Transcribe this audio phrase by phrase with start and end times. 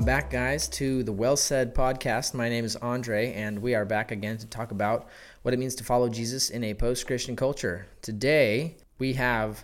[0.00, 2.32] Welcome back, guys, to the Well Said podcast.
[2.32, 5.06] My name is Andre, and we are back again to talk about
[5.42, 7.86] what it means to follow Jesus in a post Christian culture.
[8.00, 9.62] Today, we have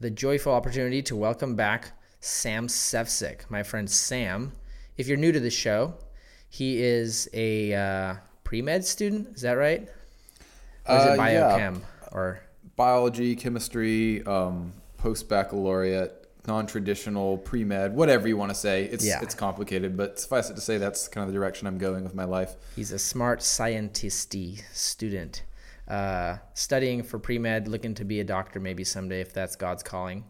[0.00, 4.52] the joyful opportunity to welcome back Sam Sefcik, my friend Sam.
[4.96, 5.92] If you're new to the show,
[6.48, 9.28] he is a uh, pre med student.
[9.36, 9.86] Is that right?
[10.88, 11.58] Or is Uh, it yeah.
[11.58, 11.82] biochem?
[12.12, 12.40] Or
[12.76, 18.84] biology, chemistry, um, post baccalaureate, non traditional, pre med, whatever you want to say.
[18.84, 19.20] It's Yeah.
[19.22, 22.14] it's complicated, but suffice it to say that's kind of the direction I'm going with
[22.14, 22.56] my life.
[22.76, 25.42] He's a smart scientisty student,
[25.88, 29.82] uh, studying for pre med, looking to be a doctor maybe someday if that's God's
[29.82, 30.24] calling.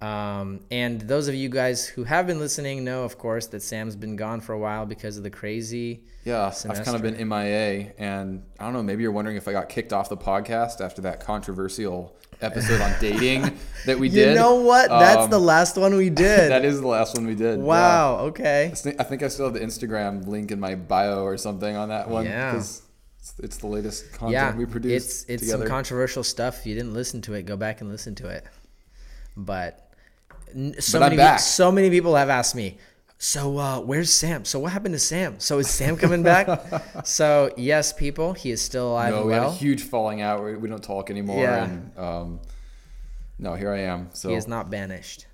[0.00, 3.96] Um, and those of you guys who have been listening know, of course, that Sam's
[3.96, 6.04] been gone for a while because of the crazy.
[6.24, 8.82] Yeah, I've kind of been MIA, and I don't know.
[8.82, 12.92] Maybe you're wondering if I got kicked off the podcast after that controversial episode on
[13.00, 13.42] dating
[13.86, 14.30] that we did.
[14.30, 14.88] You know what?
[14.88, 16.50] That's Um, the last one we did.
[16.50, 17.58] that is the last one we did.
[17.58, 17.64] yeah.
[17.64, 18.16] wow.
[18.26, 18.70] Okay.
[18.72, 22.08] I think- I still have the Instagram link in my bio or something on that
[22.08, 22.24] one.
[22.24, 22.56] Yeah.
[22.56, 22.82] It's,
[23.38, 24.56] it's the latest content Yeah.
[24.56, 24.94] we produced.
[25.06, 25.64] It's it's together.
[25.64, 26.60] some controversial stuff.
[26.60, 28.44] If you didn't listen to it, go back and listen to it.
[29.36, 29.86] But
[30.80, 32.78] so But many so many people have asked me.
[33.22, 34.46] So uh, where's Sam?
[34.46, 35.40] So what happened to Sam?
[35.40, 36.48] So is Sam coming back?
[37.04, 40.42] so yes, people, he is still alive No, we had a huge falling out.
[40.42, 41.42] We, we don't talk anymore.
[41.42, 41.64] Yeah.
[41.64, 42.40] And um,
[43.38, 44.08] no, here I am.
[44.14, 45.26] So He is not banished.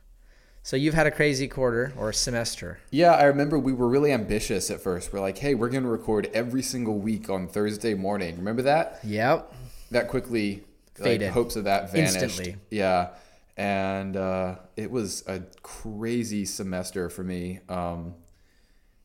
[0.65, 2.81] So you've had a crazy quarter or semester.
[2.91, 5.13] yeah, I remember we were really ambitious at first.
[5.13, 8.37] We're like, hey, we're going to record every single week on Thursday morning.
[8.37, 8.99] Remember that?
[9.05, 9.55] Yep.
[9.93, 10.65] That quickly
[10.99, 11.31] like, Faded.
[11.31, 12.17] hopes of that vanished.
[12.17, 12.57] Instantly.
[12.71, 13.11] Yeah,
[13.57, 17.61] and uh, it was a crazy semester for me.
[17.69, 18.15] Um,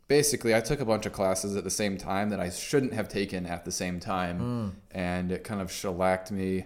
[0.08, 3.08] basically, I took a bunch of classes at the same time that I shouldn't have
[3.08, 4.70] taken at the same time, Hmm.
[4.92, 6.66] and it kind of shellacked me.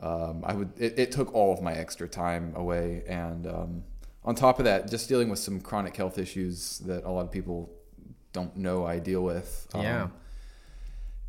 [0.00, 0.72] Um, I would.
[0.78, 3.82] It, it took all of my extra time away, and um,
[4.24, 7.30] on top of that, just dealing with some chronic health issues that a lot of
[7.32, 7.70] people
[8.32, 9.66] don't know I deal with.
[9.72, 10.08] Um, Yeah.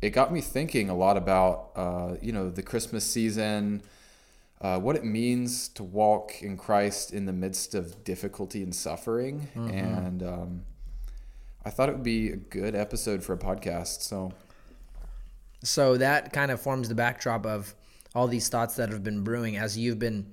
[0.02, 3.82] it got me thinking a lot about uh, you know the Christmas season,
[4.60, 9.48] uh, what it means to walk in Christ in the midst of difficulty and suffering,
[9.54, 10.64] and um,
[11.64, 14.02] I thought it would be a good episode for a podcast.
[14.02, 14.32] So.
[15.64, 17.74] So that kind of forms the backdrop of
[18.14, 20.32] all these thoughts that have been brewing as you've been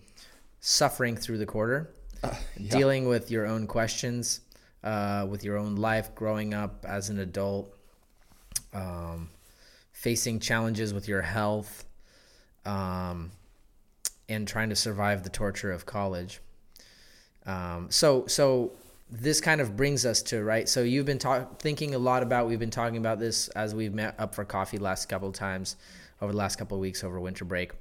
[0.60, 1.94] suffering through the quarter,
[2.70, 4.42] dealing with your own questions,
[4.84, 7.76] uh, with your own life, growing up as an adult,
[8.74, 9.30] um,
[9.94, 11.86] facing challenges with your health,
[12.66, 13.32] um,
[14.30, 16.40] and trying to survive the torture of college.
[17.46, 18.72] Um, so, so
[19.10, 20.68] this kind of brings us to right.
[20.68, 22.48] So you've been talk- thinking a lot about.
[22.48, 25.76] We've been talking about this as we've met up for coffee last couple of times
[26.22, 27.72] over the last couple of weeks over winter break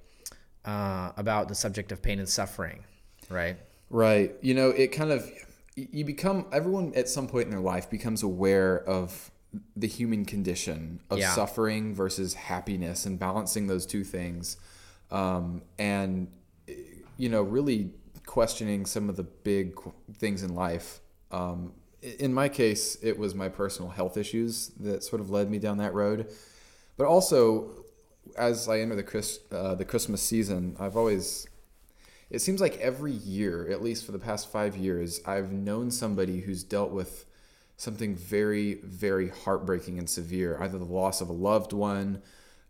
[0.65, 2.85] uh, about the subject of pain and suffering,
[3.31, 3.57] right?
[3.91, 4.35] Right.
[4.43, 5.31] You know, it kind of
[5.77, 9.31] you become everyone at some point in their life becomes aware of
[9.77, 11.33] the human condition of Yeah.
[11.33, 14.57] suffering versus happiness and balancing those two things.
[15.15, 16.29] Um, and
[17.17, 17.91] you know, really
[18.27, 19.79] questioning some of the big
[20.15, 21.01] things in life.
[21.31, 25.59] Um, in my case, it was my personal health issues that sort of led me
[25.59, 26.31] down that road.
[26.97, 27.85] But also,
[28.37, 31.47] as I enter the Chris, uh, the Christmas season, I've always
[32.31, 36.41] it seems like every year, at least for the past five years, I've known somebody
[36.41, 37.27] who's dealt with
[37.77, 42.23] something very, very heartbreaking and severe, either the loss of a loved one,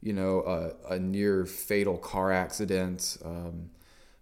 [0.04, 0.42] you know,
[0.88, 3.18] a, a near fatal car accident.
[3.24, 3.70] Um,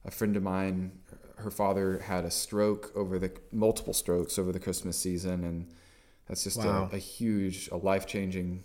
[0.06, 0.92] a friend of mine,
[1.38, 5.68] her father had a stroke over the multiple strokes over the Christmas season, and
[6.28, 6.88] that's just Wow.
[6.92, 8.64] a, a huge, a life changing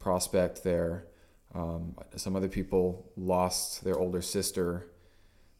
[0.00, 1.06] prospect there.
[1.54, 4.88] Um, some other people lost their older sister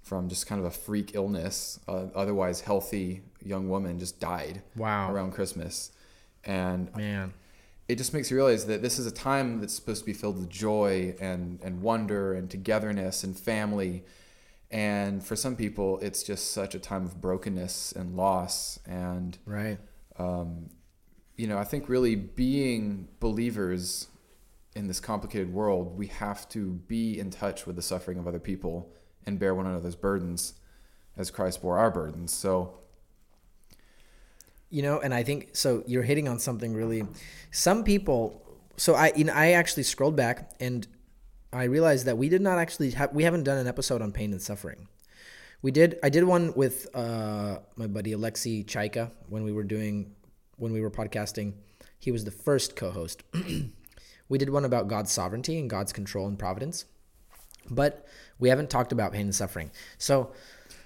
[0.03, 1.81] from just kind of a freak illness.
[1.89, 5.12] Uh, otherwise healthy young woman just died Wow.
[5.12, 5.93] around Christmas,
[6.45, 7.33] and Man,
[7.89, 10.39] it just makes you realize that this is a time that's supposed to be filled
[10.39, 14.04] with joy and and wonder and togetherness and family.
[14.71, 18.78] And for some people, it's just such a time of brokenness and loss.
[18.86, 19.78] And right?
[20.19, 20.71] um,
[21.36, 24.09] you know, I think really being believers
[24.75, 28.39] in this complicated world, we have to be in touch with the suffering of other
[28.39, 28.92] people
[29.27, 30.54] and bear one another's burdens
[31.16, 32.33] as Christ bore our burdens.
[32.33, 32.78] So,
[34.74, 35.84] You know, and I think so.
[35.86, 37.04] You're hitting on something really.
[37.53, 38.42] Some people.
[38.76, 40.84] So I, you know, I actually scrolled back and
[41.53, 43.12] I realized that we did not actually have.
[43.15, 44.88] We haven't done an episode on pain and suffering.
[45.62, 45.98] We did.
[46.03, 50.10] I did one with uh, my buddy Alexi Chaika when we were doing
[50.56, 51.53] when we were podcasting.
[52.00, 53.22] He was the first co-host.
[54.28, 56.84] we did one about God's sovereignty and God's control and providence,
[57.70, 58.04] but
[58.41, 59.70] we haven't talked about pain and suffering.
[59.98, 60.32] So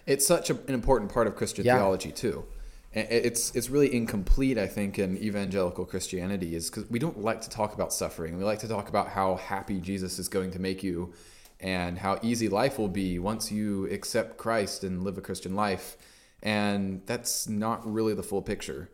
[0.06, 1.76] it's such a, an important part of Christian Yeah.
[1.78, 2.44] theology too.
[2.92, 7.50] It's it's really incomplete i think in evangelical christianity is because we don't like to
[7.50, 8.38] talk about suffering.
[8.38, 11.12] We like to talk about how happy jesus is going to make you
[11.60, 15.96] and how easy life will be once you accept christ and live a christian life.
[16.42, 18.88] And that's not really the full picture.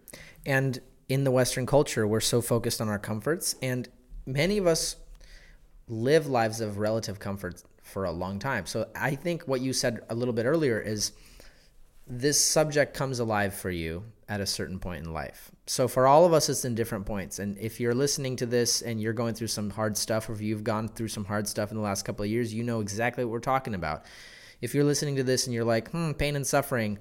[0.46, 3.88] And in the Western culture, we're so focused on our comforts, and
[4.26, 4.96] many of us
[5.88, 8.64] live lives of relative comfort for a long time.
[8.64, 11.12] So I think what you said a little bit earlier is
[12.06, 15.50] this subject comes alive for you at a certain point in life.
[15.66, 17.38] So for all of us, it's in different points.
[17.38, 20.40] And if you're listening to this and you're going through some hard stuff, or if
[20.40, 23.24] you've gone through some hard stuff in the last couple of years, you know exactly
[23.24, 24.04] what we're talking about.
[24.60, 26.98] If you're listening to this and you're like, hmm, pain and suffering,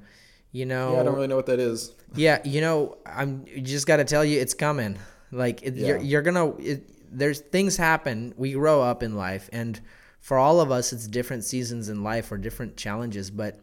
[0.52, 3.62] you know, yeah i don't really know what that is yeah, you know, I'm you
[3.62, 4.98] just got to tell you it's coming.
[5.32, 8.34] Like it, you're you're gonna it, there's things happen.
[8.38, 9.80] We grow up in life, and
[10.20, 13.32] for all of us, it's different seasons in life or different challenges.
[13.32, 13.62] But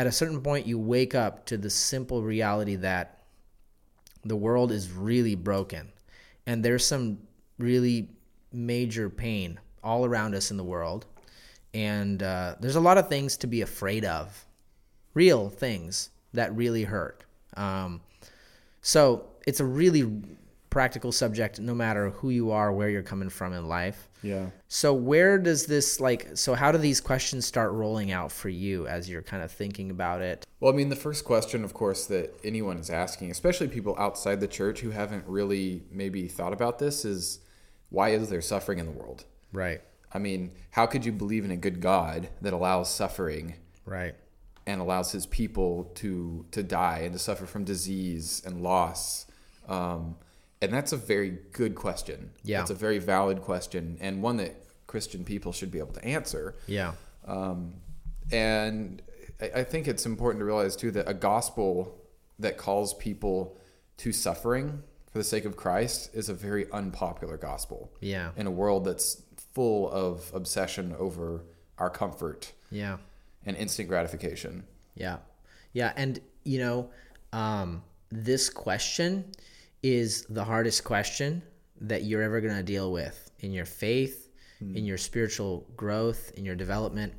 [0.00, 3.18] at a certain point, you wake up to the simple reality that
[4.24, 5.92] the world is really broken,
[6.46, 7.18] and there's some
[7.58, 8.08] really
[8.50, 11.04] major pain all around us in the world,
[11.74, 14.46] and uh, there's a lot of things to be afraid of
[15.12, 17.24] real things that really hurt.
[17.58, 18.00] Um,
[18.80, 20.10] so it's a really
[20.70, 24.08] practical subject, no matter who you are, where you're coming from in life.
[24.22, 26.36] yeah So where does this like?
[26.36, 29.90] So how do these questions start rolling out for you as you're kind of thinking
[29.90, 30.46] about it?
[30.60, 34.40] Well, I mean, the first question, of course, that anyone is asking, especially people outside
[34.40, 37.40] the church who haven't really maybe thought about this, is
[37.88, 39.24] why is there suffering in the world?
[39.52, 39.80] Right.
[40.12, 44.14] I mean, how could you believe in a good God that allows suffering Right.
[44.66, 49.26] and allows his people to to die and to suffer from disease and loss?
[49.68, 50.16] Um,
[50.62, 52.30] and that's a very good question.
[52.42, 52.60] Yeah.
[52.60, 54.54] It's a very valid question and one that
[54.86, 56.54] Christian people should be able to answer.
[56.66, 56.92] Yeah.
[57.26, 57.74] Um,
[58.30, 59.02] and
[59.40, 61.96] I, I think it's important to realize too that a gospel
[62.38, 63.56] that calls people
[63.98, 68.30] to suffering for the sake of Christ is a very unpopular gospel Yeah.
[68.36, 69.22] in a world that's
[69.54, 71.42] full of obsession over
[71.78, 72.98] our comfort Yeah.
[73.44, 74.64] and instant gratification.
[74.94, 75.18] Yeah.
[75.72, 75.92] Yeah.
[75.96, 76.90] And, you know,
[77.32, 79.24] um, this question
[79.82, 81.42] is the hardest question
[81.80, 84.28] that you're ever going to deal with in your faith,
[84.60, 87.14] in your spiritual growth, in your development.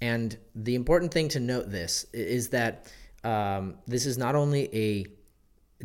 [0.00, 2.92] And the important thing to note this is that
[3.24, 5.06] um, this is not only a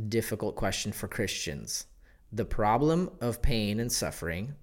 [0.07, 1.87] difficult question for Christians,
[2.31, 4.53] the problem of pain and suffering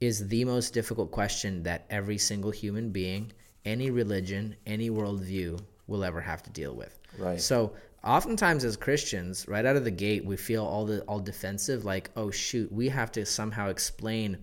[0.00, 3.30] is the most difficult question that every single human being,
[3.64, 6.98] any religion, any worldview will ever have to deal with.
[7.18, 7.40] Right.
[7.40, 7.74] So
[8.04, 12.10] oftentimes as Christians, right out of the gate, we feel all the all defensive, like,
[12.16, 14.38] oh shoot, we have to somehow explain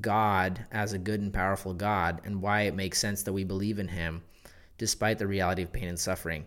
[0.00, 3.78] God as a good and powerful God and why it makes sense that we believe
[3.78, 4.22] in him
[4.78, 6.44] despite the reality of pain and suffering.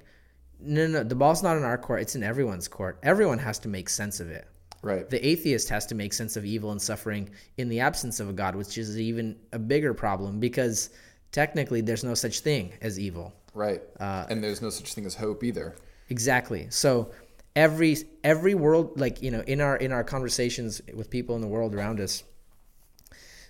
[0.59, 2.99] No, no, the ball's not in our court, it's in everyone's court.
[3.01, 4.47] Everyone has to make sense of it.
[4.81, 5.09] Right.
[5.09, 8.33] The atheist has to make sense of evil and suffering in the absence of a
[8.33, 10.91] God, which is even a bigger problem because
[11.31, 13.33] technically there's no such thing as evil.
[13.53, 13.81] Right.
[13.99, 15.75] Uh, and there's no such thing as hope either.
[16.09, 16.67] Exactly.
[16.69, 17.11] So
[17.55, 21.47] every every world like, you know, in our in our conversations with people in the
[21.47, 22.23] world around us,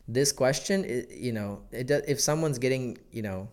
[0.07, 3.47] this question, you know, it does, if someone's getting, you know,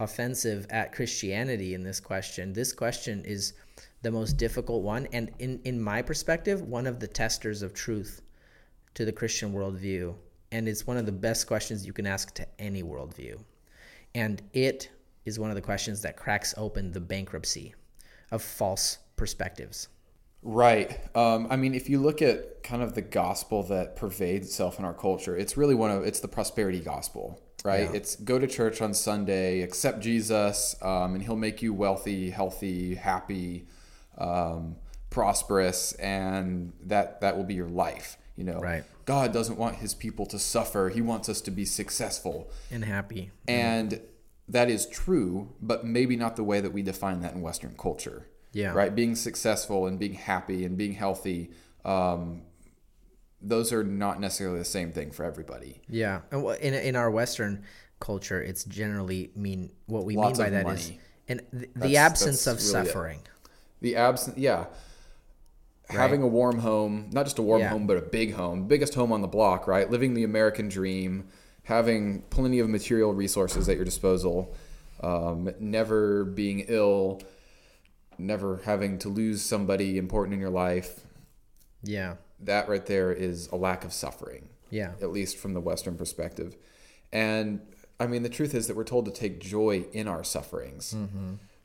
[0.00, 3.52] offensive at Christianity in this question, this question is
[4.02, 8.22] the most difficult one, and in in my perspective, one of the testers of truth
[8.94, 10.14] to the Christian worldview,
[10.50, 13.38] and it's one of the best questions you can ask to any worldview,
[14.14, 14.88] and it
[15.24, 17.74] is one of the questions that cracks open the bankruptcy
[18.30, 19.88] of false perspectives.
[20.42, 20.98] Right.
[21.16, 24.84] Um, I mean, if you look at kind of the gospel that pervades itself in
[24.84, 27.82] our culture, it's really one of it's the prosperity gospel, right?
[27.90, 27.92] Yeah.
[27.96, 32.94] It's go to church on Sunday, accept Jesus, um, and He'll make you wealthy, healthy,
[32.94, 33.66] happy,
[34.16, 34.76] um,
[35.10, 38.16] prosperous, and that that will be your life.
[38.36, 38.84] You know, Right.
[39.04, 42.48] God doesn't want His people to suffer; He wants us to be successful.
[42.70, 43.32] and happy.
[43.48, 44.00] And
[44.48, 48.26] that is true, but maybe not the way that we define that in Western culture.
[48.52, 48.72] Yeah.
[48.72, 48.94] Right?
[48.94, 51.50] Being successful and being happy and being healthy,
[51.84, 52.42] um,
[53.40, 55.80] those are not necessarily the same thing for everybody.
[55.88, 57.62] Yeah, and in in our Western
[58.00, 61.00] culture, it's generally mean what we Lots mean by that is money.
[61.28, 62.86] and th- the absence of really it.
[62.86, 63.20] suffering.
[63.80, 64.64] The absence, yeah.
[65.90, 67.68] Having a warm home, not just a warm Yeah.
[67.70, 69.88] home, but a big home, biggest home on the block, right?
[69.90, 71.28] Living the American dream,
[71.68, 74.54] having plenty of material resources at your disposal,
[75.02, 77.20] um, never being ill,
[78.16, 81.00] never having to lose somebody important in your life.
[81.82, 84.48] Yeah, That right there is a lack of suffering.
[84.70, 86.56] yeah, at least from the Western perspective.
[87.12, 87.60] And
[88.00, 90.96] I mean, the truth is that we're told to take joy in our sufferings,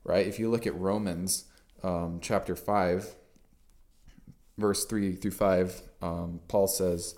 [0.03, 0.27] right?
[0.27, 1.45] If you look at Romans,
[1.81, 3.15] um, chapter 5,
[4.57, 7.15] verse 3 through 5, um, Paul says,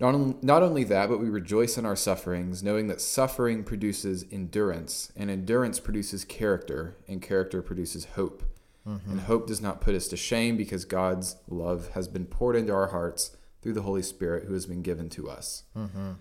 [0.00, 4.24] not, on, not only that, but we rejoice in our sufferings, knowing that suffering produces
[4.30, 8.42] endurance, and endurance produces character, and character produces hope.
[8.88, 9.10] Mm-hmm.
[9.10, 12.72] And hope does not put us to shame because God's love has been poured into
[12.72, 15.64] our hearts through the Holy Spirit who has been given to us.
[15.76, 16.12] Mm-hmm.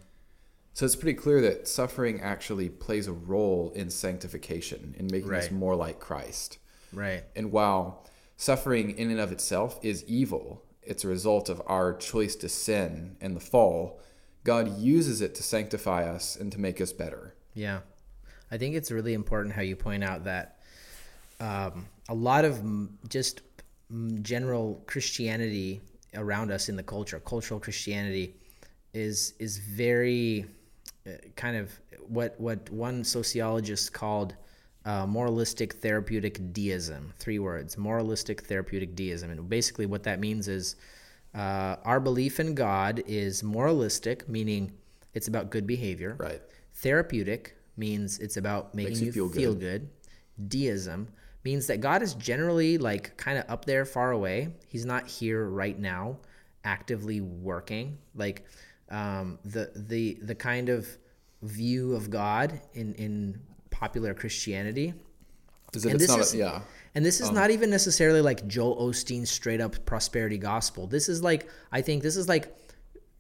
[0.74, 5.44] So it's pretty clear that suffering actually plays a role in sanctification, in making right.
[5.44, 6.58] us more like Christ.
[6.92, 7.24] Right.
[7.36, 8.06] And while
[8.36, 13.16] suffering in and of itself is evil, it's a result of our choice to sin
[13.22, 14.02] and the fall.
[14.44, 17.36] God uses it to sanctify us and to make us better.
[17.54, 17.82] Yeah.
[18.52, 20.60] I think it's really important how you point out that
[21.40, 22.62] um, a lot of
[23.08, 23.42] just
[24.22, 25.82] general Christianity
[26.16, 28.36] around us in the culture, cultural Christianity,
[28.94, 30.46] is is very
[31.06, 31.72] uh, kind of
[32.08, 34.34] what what one sociologist called
[34.90, 37.14] uh, moralistic therapeutic deism.
[37.20, 39.30] Three words: moralistic therapeutic deism.
[39.30, 40.76] And basically, what that means is
[41.36, 44.72] uh, our belief in God is moralistic, meaning
[45.14, 46.16] it's about good behavior.
[46.18, 46.42] Right.
[46.74, 49.88] Therapeutic means it's about making you, you, feel, feel good.
[50.38, 50.50] good.
[50.50, 51.08] Deism
[51.44, 54.50] means that God is generally like kind of up there, far away.
[54.68, 56.18] He's not here right now,
[56.64, 58.00] actively working.
[58.16, 58.46] Like
[58.90, 60.88] um, the the the kind of
[61.44, 63.40] view of God in in
[63.80, 64.94] popular Christianity.
[65.74, 66.62] Is it, and this is, a, yeah.
[66.96, 70.86] And this is um, not even necessarily like Joel Osteen's straight up prosperity gospel.
[70.88, 72.54] This is like I think this is like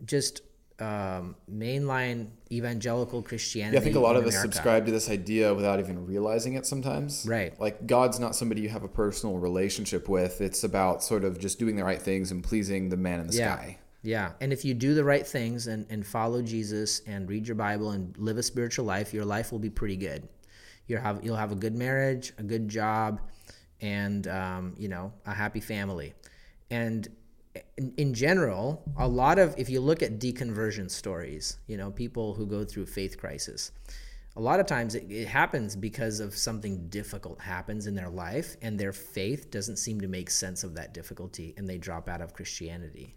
[0.06, 0.42] just
[0.80, 3.76] um, mainline evangelical Christianity.
[3.76, 6.66] Yeah, I think a lot of us subscribe to this idea without even realizing it
[6.66, 7.26] sometimes.
[7.28, 7.58] Right.
[7.60, 10.42] Like God's not somebody you have a personal relationship with.
[10.42, 13.36] It's about sort of just doing the right things and pleasing the man in the
[13.36, 13.56] yeah.
[13.56, 13.78] sky.
[14.02, 14.32] Yeah.
[14.40, 17.92] And if you do the right things and, and follow Jesus and read your Bible
[17.92, 20.28] and live a spiritual life, your life will be pretty good
[20.90, 23.22] you'll have you'll have a good marriage, a good job,
[23.80, 26.14] and um, you know a happy family.
[26.72, 27.08] And
[27.78, 32.34] in, in, general, a lot of if you look at deconversion stories, you know people
[32.34, 33.72] who go through faith crisis,
[34.36, 38.58] a lot of times it, it happens because of something difficult happens in their life,
[38.62, 42.22] and their faith doesn't seem to make sense of that difficulty, and they drop out
[42.22, 43.16] of Christianity.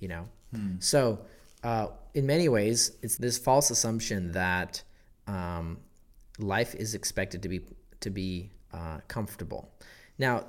[0.00, 0.76] You know, hmm.
[0.80, 1.20] so.
[1.62, 4.82] Uh, in many ways, it's this false assumption that
[5.26, 5.76] um,
[6.42, 7.60] life is expected to be
[8.00, 9.70] to be uh, comfortable.
[10.18, 10.44] Now,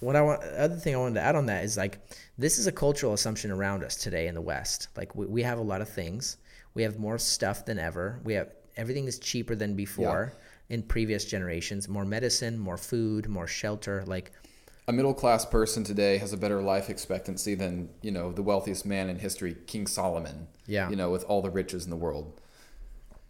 [0.00, 1.98] what I want, other thing I wanted to add on that is like
[2.38, 4.88] this is a cultural assumption around us today in the West.
[4.96, 6.36] Like we, we have a lot of things.
[6.74, 8.20] We have more stuff than ever.
[8.24, 10.34] We have everything is cheaper than before
[10.68, 10.74] yeah.
[10.74, 11.88] in previous generations.
[11.88, 14.04] More medicine, more food, more shelter.
[14.06, 14.32] Like
[14.86, 18.84] a middle class person today has a better life expectancy than you know the wealthiest
[18.84, 20.48] man in history, King Solomon.
[20.66, 22.40] Yeah, you know, with all the riches in the world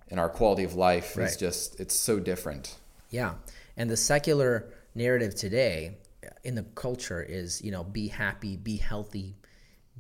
[0.09, 1.29] and our quality of life right.
[1.29, 2.77] is just it's so different.
[3.11, 3.35] Yeah.
[3.77, 5.99] And the secular narrative today
[6.45, 9.37] in the culture is, you know, be happy, be healthy,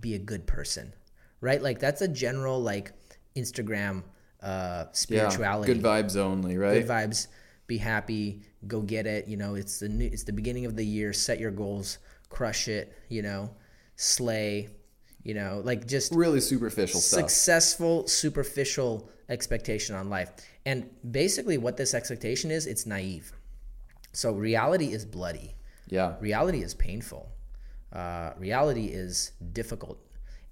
[0.01, 0.93] be a good person.
[1.41, 1.63] Right?
[1.63, 2.93] Like that's a general like
[3.35, 4.03] Instagram
[4.43, 5.73] uh spirituality.
[5.73, 6.75] Yeah, good vibes only, right?
[6.75, 7.29] Good vibes,
[7.67, 10.85] be happy, go get it, you know, it's the new, it's the beginning of the
[10.85, 11.99] year, set your goals,
[12.29, 13.51] crush it, you know,
[13.97, 14.69] slay,
[15.27, 18.17] you know, like just really superficial successful, stuff.
[18.17, 20.31] superficial expectation on life.
[20.65, 23.33] And basically, what this expectation is, it's naive.
[24.13, 25.57] So reality is bloody.
[25.89, 26.15] Yeah.
[26.21, 27.29] Reality is painful.
[27.93, 29.99] Uh, reality is difficult.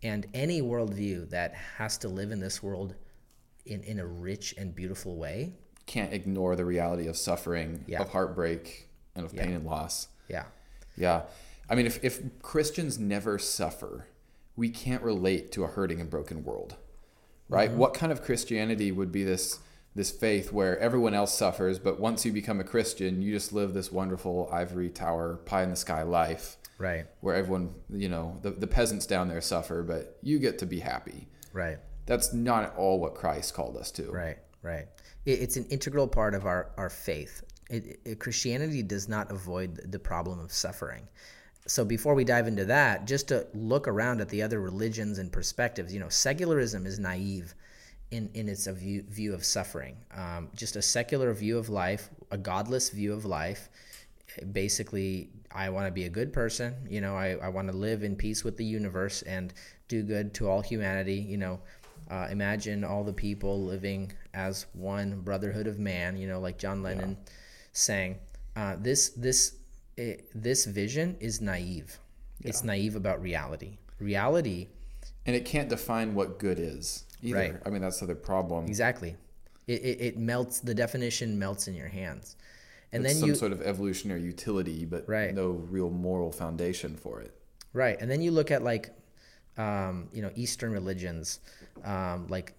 [0.03, 2.97] And any worldview that has to live in this world
[3.67, 5.53] in, in a rich and beautiful way
[5.87, 8.03] can't ignore the reality of suffering, yeah.
[8.03, 10.09] of heartbreak, and of pain and loss.
[10.29, 10.47] Yeah.
[10.97, 11.23] Yeah.
[11.71, 14.07] I mean, if, if Christians never suffer,
[14.57, 16.77] we can't relate to a hurting and broken world
[17.49, 17.71] right?
[17.71, 17.79] Mm-hmm.
[17.79, 19.59] What kind of Christianity would be this
[19.97, 23.75] this faith where everyone else suffers, but once you become a Christian, you just live
[23.75, 27.07] this wonderful ivory tower, pie in the sky life, right?
[27.21, 30.81] Where everyone, you know, the the peasants down there suffer, but you get to be
[30.81, 31.79] happy, right?
[32.07, 34.39] That's not at all what Christ called us to, right?
[34.63, 34.87] Right.
[35.27, 37.43] It, it's an integral part of our our faith.
[37.71, 41.09] It, it, Christianity does not avoid the problem of suffering
[41.67, 45.33] so before we dive into that, just to look around at the other religions and
[45.33, 47.55] perspectives, you know, secularism is naive
[48.11, 49.97] in, in its view, view of suffering.
[50.15, 53.71] Um, just a secular view of life, a godless view of life.
[54.53, 56.75] Basically, I want to be a good person.
[56.89, 59.55] You know, I, I want to live in peace with the universe and
[59.89, 61.15] do good to all humanity.
[61.15, 61.61] You know,
[62.11, 66.19] uh, imagine all the people living as one brotherhood of man.
[66.19, 67.33] You know, like John Lennon yeah.
[67.73, 68.19] sang.
[68.55, 69.57] Uh, this this
[69.97, 71.99] it, this vision is naive.
[72.41, 72.49] Yeah.
[72.49, 73.79] It's naive about reality.
[73.99, 74.69] Reality.
[75.27, 77.39] And it can't define what good is either.
[77.39, 77.57] Right.
[77.65, 78.67] I mean, that's the problem.
[78.67, 79.17] Exactly.
[79.67, 82.37] It, it, it melts, the definition melts in your hands.
[82.93, 85.35] And It's then some you sort of evolutionary utility, but Right.
[85.35, 87.35] no real moral foundation for it.
[87.73, 88.91] Right, and then you look at like,
[89.57, 91.41] um, you know, Eastern religions,
[91.85, 92.55] um, like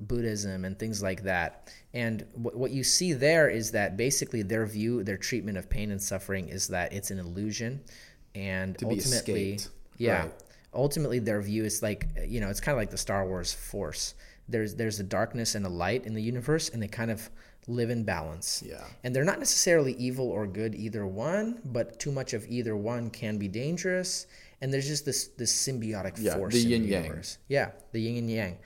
[0.00, 1.72] Buddhism and things like that.
[1.94, 5.90] And what what you see there is that basically their view, their treatment of pain
[5.90, 7.80] and suffering is that it's an illusion,
[8.34, 9.58] and To ultimately,
[9.98, 10.32] yeah, Right.
[10.74, 14.14] ultimately their view is like you know it's kind of like the Star Wars Force.
[14.48, 17.30] There's there's a darkness and a light in the universe, and they kind of
[17.68, 18.62] live in balance.
[18.64, 18.84] Yeah.
[19.02, 23.10] And they're not necessarily evil or good either one, but too much of either one
[23.10, 24.26] can be dangerous.
[24.60, 27.04] And there's just this this symbiotic Yeah, force the in yin the yang.
[27.04, 27.38] universe.
[27.48, 28.58] Yeah, the yin and yang.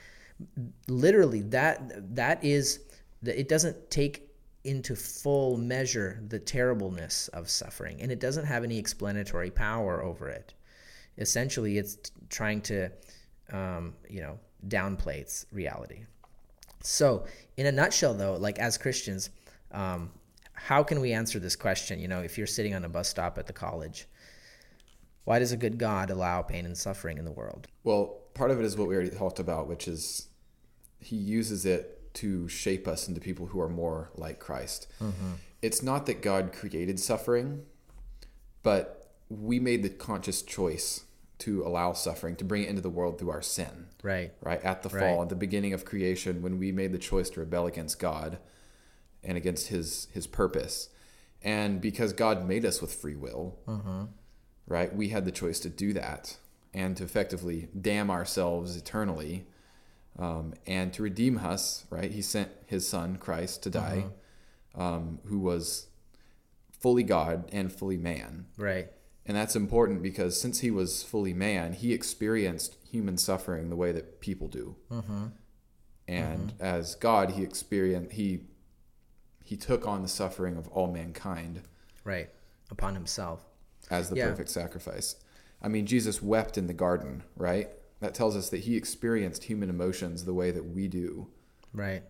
[0.89, 2.81] Literally, that that is
[3.23, 4.31] it doesn't take
[4.65, 10.29] into full measure the terribleness of suffering, and it doesn't have any explanatory power over
[10.29, 10.55] it.
[11.19, 12.91] Essentially, it's trying to,
[13.53, 16.05] um, you know, downplay its reality.
[16.83, 17.25] So,
[17.57, 19.31] in a nutshell, though, like as Christians,
[19.73, 20.11] um,
[20.53, 21.99] how can we answer this question?
[21.99, 24.07] You know, if you're sitting on a bus stop at the college,
[25.25, 27.67] why does a good God allow pain and suffering in the world?
[27.85, 30.29] Well, part of it is what we already talked about, which is
[31.01, 34.89] he uses it to shape us into people who are more like Christ.
[35.01, 35.33] Mm-hmm.
[35.63, 37.63] It's not that God created suffering,
[38.63, 41.05] but we made the conscious choice
[41.39, 43.87] to allow suffering, to bring it into the world through our sin.
[44.03, 44.33] Right.
[44.43, 45.01] right at the Right.
[45.01, 48.39] fall at the beginning of creation when we made the choice to rebel against god
[49.23, 50.89] and against his his purpose
[51.43, 54.05] and because god made us with free will mm-hmm.
[54.67, 56.39] right we had the choice to do that
[56.73, 59.45] and to effectively damn ourselves eternally
[60.19, 64.05] um, and to redeem us right he sent his son christ to die
[64.75, 65.87] um, who was
[66.73, 68.89] fully god and fully man Right.
[69.27, 73.93] and that's important because since he was fully man, he experienced human suffering the way
[73.93, 74.77] that people do.
[76.09, 78.41] And as God, he experienced he
[79.45, 81.63] he took on the suffering of all mankind
[82.05, 82.31] Right.
[82.71, 83.45] Upon himself.
[83.91, 84.29] as the Yeah.
[84.31, 85.17] perfect sacrifice.
[85.63, 87.69] I mean, Jesus wept in the garden, right?
[88.01, 91.29] That tells us that he experienced human emotions the way that we do.
[91.73, 92.03] Right.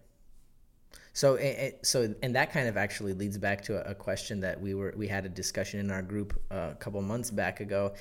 [1.13, 1.39] So,
[1.83, 4.95] so, and that kind of actually leads back to a, a question that we were
[4.97, 7.95] we had a discussion in our group uh, a couple months back ago,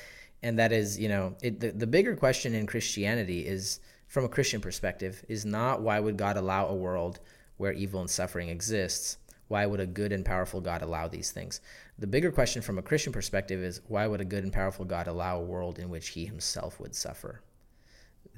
[0.43, 4.29] and that is, you know, it, the the bigger question in Christianity is, from a
[4.29, 7.19] Christian perspective, is not why would God allow a world
[7.57, 9.17] where evil and suffering exists.
[9.49, 11.59] Why would a good and powerful God allow these things?
[11.97, 15.07] The bigger question from a Christian perspective is why would a good and powerful God
[15.07, 17.41] allow a world in which he himself would suffer?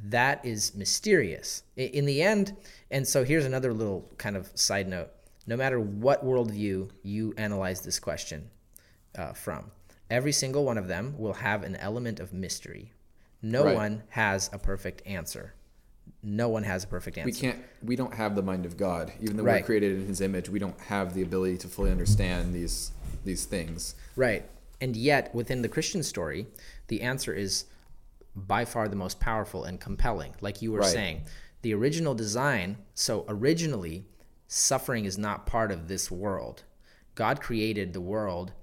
[0.05, 2.55] That is mysterious in the end.
[2.89, 5.09] And so here's another little kind of side note.
[5.47, 8.49] No matter what worldview you analyze this question
[9.17, 9.71] uh, from,
[10.09, 12.93] every single one of them will have an element of mystery.
[13.41, 13.75] No Right.
[13.75, 15.53] one has a perfect answer.
[16.23, 17.25] No one has a perfect answer.
[17.25, 19.11] We can't we don't have the mind of God.
[19.21, 19.61] Even though Right.
[19.61, 22.91] we're created in his image, we don't have the ability to fully understand these
[23.23, 23.95] these things.
[24.15, 24.45] Right.
[24.79, 26.47] And yet, within the Christian story,
[26.87, 27.65] the answer is
[28.35, 30.33] by far the most powerful and compelling.
[30.41, 30.91] Like you were Right.
[30.91, 31.21] saying,
[31.61, 34.05] the original design, so originally,
[34.47, 36.63] suffering is not part of this world.
[37.15, 38.53] God created the world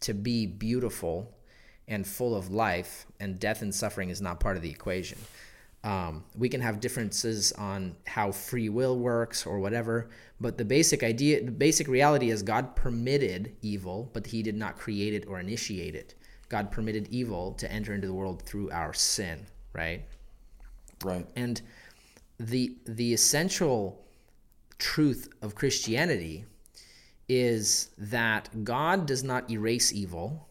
[0.00, 1.34] to be beautiful
[1.86, 5.18] and full of life, and death and suffering is not part of the equation.
[5.84, 11.02] Um, we can have differences on how free will works or whatever, but the basic
[11.02, 15.38] idea, the basic reality is God permitted evil, but He did not create it or
[15.40, 16.14] initiate it.
[16.48, 20.04] God permitted evil to enter into the world through our sin, right?
[21.04, 21.26] Right.
[21.36, 21.60] And
[22.40, 24.04] the the essential
[24.78, 26.44] truth of Christianity
[27.28, 30.48] is that God does not erase evil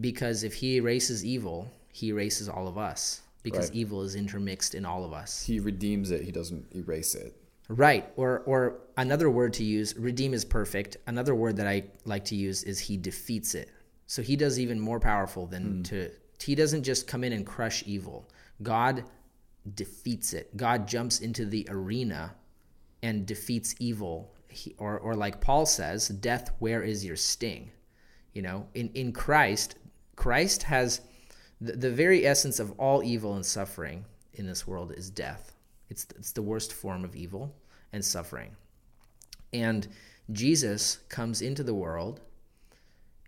[0.00, 3.76] because if he erases evil, he erases all of us because Right.
[3.76, 5.44] evil is intermixed in all of us.
[5.44, 7.36] He redeems it, he doesn't erase it.
[7.68, 8.10] Right.
[8.16, 10.96] Or or another word to use, redeem is perfect.
[11.06, 13.70] Another word that I like to use is he defeats it.
[14.06, 15.82] So he does even more powerful than hmm.
[15.82, 16.10] to
[16.42, 18.28] he doesn't just come in and crush evil.
[18.62, 19.04] God
[19.74, 20.56] defeats it.
[20.56, 22.34] God jumps into the arena
[23.02, 24.34] and defeats evil.
[24.48, 27.70] He, or or like Paul says, death, where is your sting?
[28.32, 29.76] You know, in in Christ,
[30.16, 31.00] Christ has
[31.60, 35.54] the, the very essence of all evil and suffering in this world is death.
[35.88, 37.54] It's it's the worst form of evil
[37.92, 38.56] and suffering.
[39.52, 39.86] And
[40.30, 42.20] Jesus comes into the world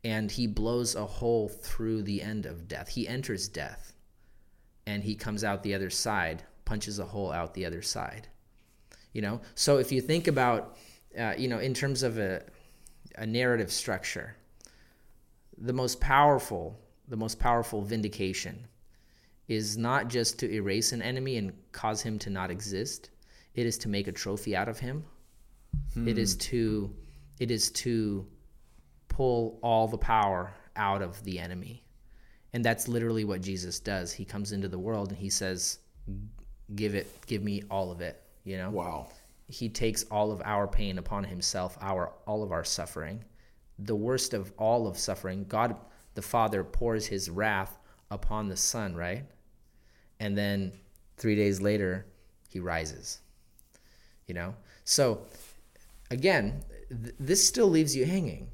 [0.05, 2.89] and he blows a hole through the end of death.
[2.89, 3.95] He enters death
[4.87, 8.29] and he comes out the other side, punches a hole out the other side.
[9.13, 9.41] You know?
[9.55, 10.77] So if you think about
[11.19, 12.43] uh, you know, in terms of a
[13.17, 14.37] a narrative structure,
[15.59, 16.77] the most powerful,
[17.09, 18.67] the most powerful vindication
[19.47, 23.11] is not just to erase an enemy and cause him to not exist.
[23.55, 25.05] It is to make a trophy out of him.
[26.09, 26.93] It is to
[27.39, 28.27] it is to
[29.15, 31.85] pull all the power out of the enemy.
[32.53, 34.13] And that's literally what Jesus does.
[34.13, 35.79] He comes into the world and he says,
[36.75, 38.71] "Give it, give me all of it." You know.
[38.71, 39.09] Wow.
[39.47, 43.25] He takes all of our pain upon himself, our all of our suffering.
[43.79, 45.77] The worst of all of suffering, God
[46.15, 47.79] the Father pours his wrath
[48.11, 49.25] upon the Son, right?
[50.21, 50.73] And then
[51.17, 52.07] 3 days later,
[52.49, 53.21] he rises.
[54.27, 54.55] You know?
[54.85, 55.27] So
[56.11, 58.49] again, th- this still leaves you hanging.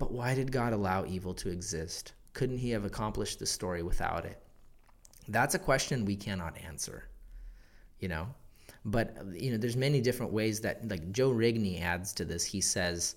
[0.00, 2.14] But why did God allow evil to exist?
[2.32, 4.42] Couldn't he have accomplished the story without it?
[5.28, 7.04] That's a question we cannot answer.
[7.98, 8.34] You know?
[8.86, 12.46] But you know, there's many different ways that like Joe Rigney adds to this.
[12.46, 13.16] He says,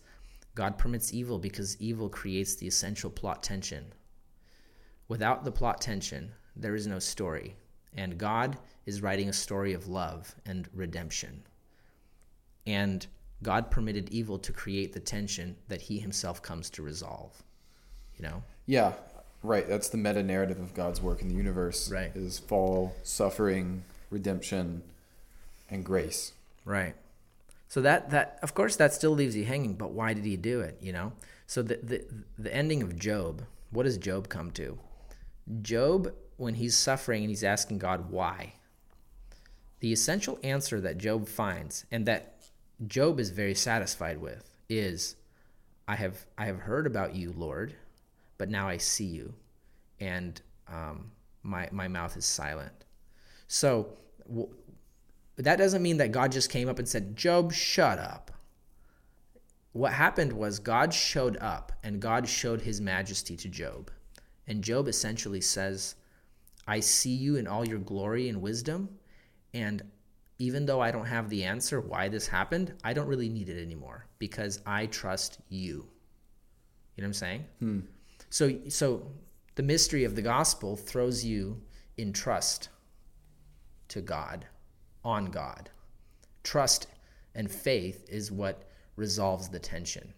[0.55, 3.85] God permits evil because evil creates the essential plot tension.
[5.07, 7.55] Without the plot tension, there is no story.
[7.95, 11.43] And God is writing a story of love and redemption.
[12.67, 13.07] And
[13.43, 17.43] God permitted evil to create the tension that he himself comes to resolve.
[18.17, 18.43] You know?
[18.65, 18.93] Yeah,
[19.43, 19.67] right.
[19.67, 21.91] That's the meta narrative of God's work in the universe.
[21.91, 22.15] Right.
[22.15, 24.83] Is fall, suffering, redemption,
[25.69, 26.33] and grace.
[26.65, 26.95] Right.
[27.67, 30.61] So that that of course that still leaves you hanging, but why did he do
[30.61, 31.13] it, you know?
[31.47, 32.05] So the the
[32.37, 34.77] the ending of Job, what does Job come to?
[35.61, 38.53] Job when he's suffering and he's asking God why.
[39.79, 42.32] The essential answer that Job finds and that
[42.87, 45.15] Job is very satisfied with is
[45.87, 47.75] I have I have heard about you, Lord,
[48.37, 49.33] but now I see you,
[49.99, 51.11] and um,
[51.43, 52.85] my my mouth is silent.
[53.47, 53.89] So
[54.27, 54.49] w-
[55.35, 58.31] that doesn't mean that God just came up and said, Job, shut up.
[59.71, 63.89] What happened was God showed up and God showed his majesty to Job.
[64.47, 65.95] And Job essentially says,
[66.67, 68.89] I see you in all your glory and wisdom,
[69.53, 69.83] and
[70.43, 73.61] even though I don't have the answer why this happened, I don't really need it
[73.61, 75.87] anymore because I trust you.
[76.95, 77.45] You know what I'm saying?
[77.59, 77.79] Hmm.
[78.29, 79.07] So, so
[79.55, 81.61] the mystery of the gospel throws you
[81.95, 82.67] in trust
[83.87, 84.45] to God,
[85.05, 85.69] on God.
[86.43, 86.87] Trust
[87.35, 88.63] and faith is what
[88.97, 90.13] resolves the tension.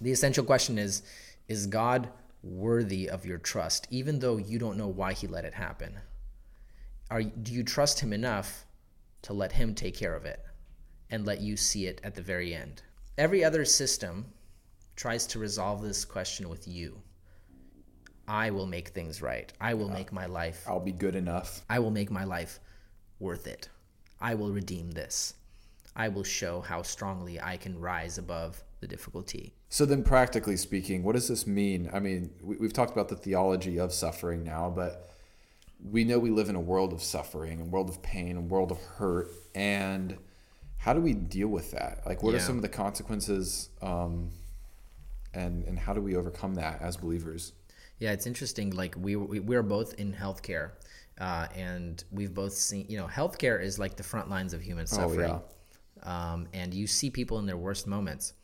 [0.00, 1.02] The essential question is
[1.46, 2.08] Is God
[2.42, 6.00] worthy of your trust, even though you don't know why He let it happen?
[7.12, 8.65] Are, do you trust Him enough
[9.22, 10.40] to let Him take care of it
[11.10, 12.82] and let you see it at the very end?
[13.18, 14.26] Every other system
[14.96, 17.00] tries to resolve this question with you.
[18.28, 19.52] I will make things right.
[19.60, 21.64] I will make my life I'll be good enough.
[21.70, 22.58] I will make my life
[23.20, 23.68] worth it.
[24.20, 25.34] I will redeem this.
[25.94, 29.54] I will show how strongly I can rise above the difficulty.
[29.68, 31.88] So then, practically speaking, what does this mean?
[31.92, 35.08] I mean, we, we've talked about the theology of suffering now, but
[35.82, 38.70] we know we live in a world of suffering, a world of pain, a world
[38.70, 40.16] of hurt, and
[40.76, 42.02] how do we deal with that?
[42.06, 44.30] Like, what are some of the consequences, um,
[45.34, 47.52] and and how do we overcome that as believers?
[47.98, 48.70] Yeah, it's interesting.
[48.70, 50.72] Like we we we're both in healthcare,
[51.20, 52.86] uh, and we've both seen.
[52.88, 55.40] You know, healthcare is like the front lines of human suffering,
[56.02, 58.34] um, and you see people in their worst moments,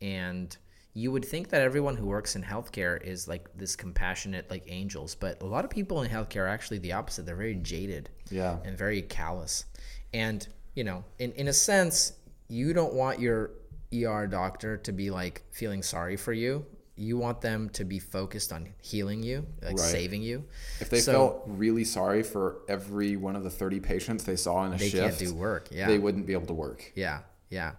[0.00, 0.56] and
[0.96, 5.14] you would think that everyone who works in healthcare is like this compassionate, like angels,
[5.16, 7.26] but a lot of people in healthcare are actually the opposite.
[7.26, 8.10] They're very jaded.
[8.30, 8.58] Yeah.
[8.64, 9.64] and very callous.
[10.12, 12.12] And, you know, in, in a sense,
[12.48, 13.50] you don't want your
[13.92, 16.64] ER doctor to be like feeling sorry for you.
[16.96, 19.80] You want them to be focused on healing you, like Right.
[19.80, 20.44] saving you.
[20.80, 24.64] If they So- felt really sorry for every one of the 30 patients they saw
[24.64, 25.68] in a They shift, can't do work.
[25.72, 25.88] Yeah.
[25.88, 26.92] they wouldn't be able to work.
[26.94, 27.72] Yeah, yeah.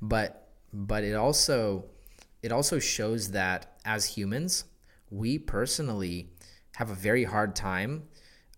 [0.00, 0.40] But
[0.72, 1.84] but it also
[2.44, 4.64] it also shows that as humans,
[5.10, 6.28] we personally
[6.74, 8.02] have a very hard time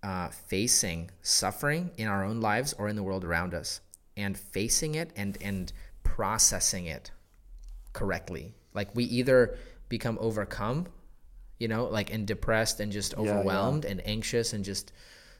[0.02, 3.80] uh, facing suffering in our own lives or in the world around us,
[4.16, 5.72] and facing it and and
[6.02, 7.12] processing it
[7.92, 8.56] correctly.
[8.74, 9.56] Like we either
[9.88, 10.88] become overcome,
[11.60, 13.20] you know, like and depressed and just yeah.
[13.20, 14.92] overwhelmed and anxious and just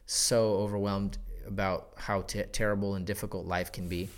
[0.07, 4.09] so overwhelmed about how t- terrible and difficult life can be,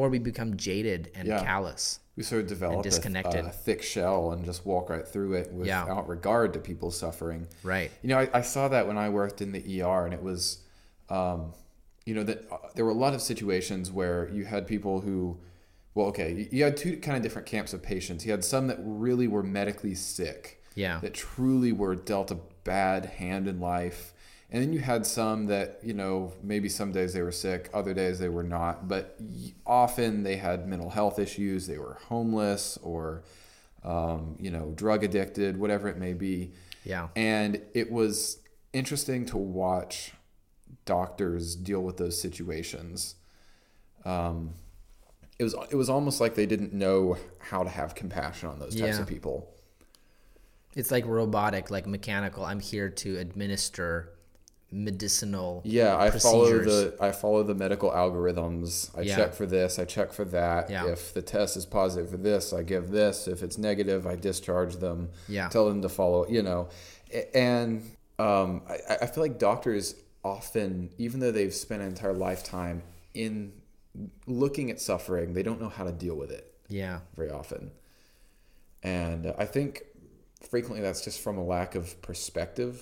[0.00, 1.44] or we become jaded and Yeah.
[1.44, 2.00] callous.
[2.16, 3.44] We sort of develop a, disconnected.
[3.44, 5.84] a thick shell and just walk right through it Yeah.
[5.84, 7.46] without regard to people's suffering.
[7.62, 7.90] Right.
[8.02, 10.58] You know, I, I saw that when I worked in the ER, and it was,
[11.10, 11.52] um,
[12.06, 15.36] you know, that uh, there were a lot of situations where you had people who,
[15.94, 18.24] well, okay, you- you had two kind of different camps of patients.
[18.24, 20.98] You had some that really were medically sick, Yeah.
[21.00, 24.14] that truly were dealt a bad hand in life.
[24.52, 27.94] And then you had some that, you know, maybe some days they were sick, other
[27.94, 29.16] days they were not, but
[29.64, 33.22] often they had mental health issues, they were homeless or,
[33.84, 36.52] um, you know, drug addicted, whatever it may be.
[36.84, 37.08] Yeah.
[37.14, 38.38] And it was
[38.72, 40.14] interesting to watch
[40.84, 43.14] doctors deal with those situations.
[44.04, 44.54] Um,
[45.38, 48.74] it was it was almost like they didn't know how to have compassion on those
[48.74, 49.02] types Yeah.
[49.02, 49.54] of people.
[50.74, 52.44] It's like robotic, like mechanical.
[52.44, 54.10] I'm here to administer
[54.72, 55.62] medicinal.
[55.64, 58.90] Yeah, I follow the I follow the medical algorithms.
[58.96, 59.16] I Yeah.
[59.16, 60.70] check for this, I check for that.
[60.70, 60.86] Yeah.
[60.86, 63.26] If the test is positive for this, I give this.
[63.28, 65.10] If it's negative, I discharge them.
[65.28, 65.48] Yeah.
[65.48, 66.68] Tell them to follow, you know.
[67.34, 67.82] And
[68.18, 72.82] um, I, I feel like doctors often, even though they've spent an entire lifetime
[73.14, 73.52] in
[74.26, 77.00] looking at suffering, they don't know how to deal with it Yeah.
[77.16, 77.72] very often.
[78.82, 79.82] And I think
[80.48, 82.80] frequently that's just from a lack of perspective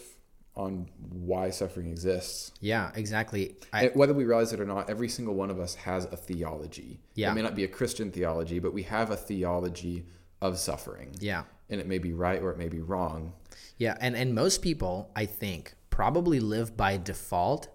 [0.58, 2.52] on why suffering exists.
[2.60, 3.54] Yeah, exactly.
[3.72, 7.00] I, whether we realize it or not, every single one of us has a theology.
[7.14, 7.30] Yeah.
[7.30, 10.04] It may not be a Christian theology, but we have a theology
[10.42, 11.14] of suffering.
[11.20, 11.44] yeah.
[11.70, 13.34] And it may be right or it may be wrong.
[13.76, 17.68] Yeah, and and most people, I think, probably live by default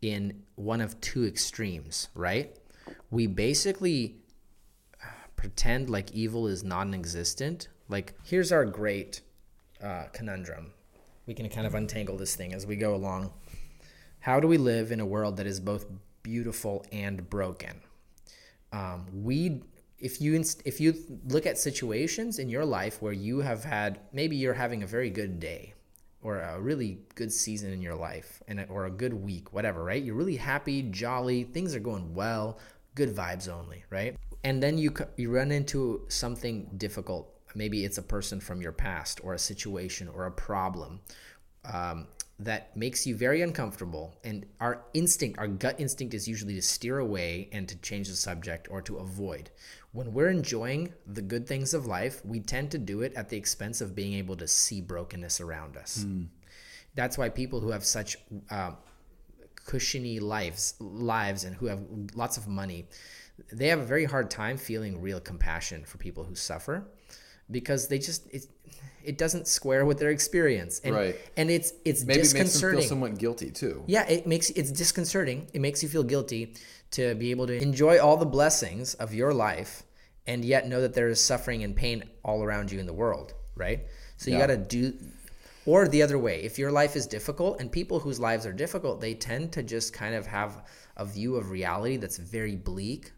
[0.00, 2.56] in one of two extremes, right?
[3.10, 4.16] We basically
[5.02, 7.68] uh, pretend like evil is non-existent.
[7.88, 9.20] Like, here's our great
[9.82, 10.72] uh, conundrum.
[11.26, 13.32] We can kind of untangle this thing as we go along.
[14.20, 15.86] How do we live in a world that is both
[16.22, 17.80] beautiful and broken?
[18.74, 19.62] um, we
[19.98, 20.94] if you if you
[21.28, 25.10] look at situations in your life where you have had maybe you're having a very
[25.10, 25.72] good day
[26.22, 30.02] or a really good season in your life and or a good week whatever right
[30.02, 32.58] you're really happy jolly things are going well
[32.96, 38.02] good vibes only right and then you you run into something difficult maybe it's a
[38.02, 41.00] person from your past or a situation or a problem
[41.72, 42.06] um,
[42.38, 44.16] that makes you very uncomfortable.
[44.24, 48.16] And our instinct, our gut instinct, is usually to steer away and to change the
[48.16, 49.50] subject or to avoid.
[49.92, 53.36] When we're enjoying the good things of life, we tend to do it at the
[53.36, 56.04] expense of being able to see brokenness around us.
[56.96, 58.16] That's why people who have such
[58.50, 58.72] uh,
[59.64, 61.80] cushiony lives, lives, and who have
[62.14, 62.86] lots of money,
[63.52, 66.84] they have a very hard time feeling real compassion for people who suffer
[67.50, 68.46] because they just it,
[69.04, 71.16] it doesn't square with their experience and Right.
[71.36, 73.82] and it's it's Maybe it makes them disconcerting feel somewhat guilty too.
[73.86, 76.54] yeah it makes it's disconcerting it makes you feel guilty
[76.92, 79.82] to be able to enjoy all the blessings of your life
[80.26, 83.34] and yet know that there is suffering and pain all around you in the world
[83.56, 83.80] right
[84.16, 84.46] so you Yeah.
[84.46, 84.94] got to do
[85.66, 89.00] or the other way if your life is difficult and people whose lives are difficult
[89.02, 90.62] they tend to just kind of have
[90.96, 93.12] a view of reality that's very bleak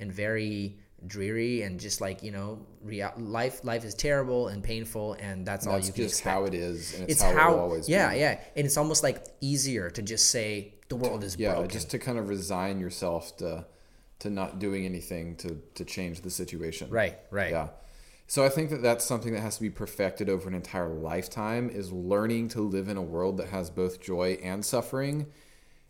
[0.00, 5.14] and very dreary and just like you know real, life life is terrible and painful
[5.14, 7.32] and that's all That's you can just expect how it is, and it's, it's how,
[7.34, 8.18] how, it will always yeah be.
[8.18, 11.90] yeah and it's almost like easier to just say the world is Yeah, broken just
[11.90, 13.64] to kind of resign yourself to
[14.20, 16.90] to not doing anything to to change the situation.
[16.90, 17.68] right right Yeah.
[18.26, 21.68] So I think that that's something that has to be perfected over an entire lifetime
[21.68, 25.26] is learning to live in a world that has both joy and suffering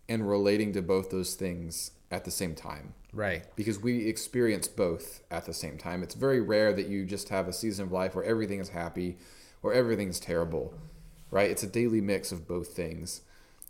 [0.09, 2.95] and relating to both those things at the same time.
[3.13, 6.03] right Because we experience both at the same time.
[6.03, 9.17] It's very rare that you just have a season of life where everything is happy
[9.63, 10.75] or everything is terrible,
[11.31, 11.51] right?
[11.51, 13.21] It's a daily mix of both things.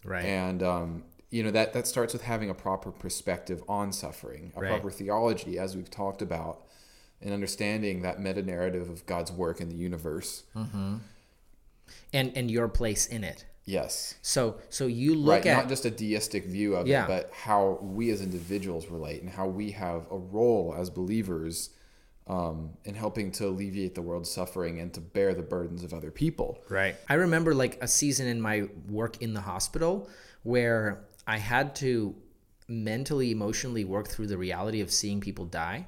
[0.05, 4.53] right And um, you know that that starts with having a proper perspective on suffering,
[4.57, 4.69] a Right.
[4.71, 6.63] proper theology, as we've talked about,
[7.23, 10.45] and understanding that meta narrative of God's work in the universe.
[10.55, 11.01] and
[12.37, 15.47] and your place in it Yes, so so you look right.
[15.47, 17.05] at Not just a deistic view of Yeah.
[17.05, 21.71] it, but how we as individuals relate and how we have a role as believers
[22.27, 26.11] um, in helping to alleviate the world's suffering and to bear the burdens of other
[26.11, 26.63] people.
[26.69, 26.97] Right.
[27.09, 30.09] I remember like a season in my work in the hospital
[30.43, 32.15] where I had to
[32.69, 35.87] mentally, emotionally work through the reality of seeing people die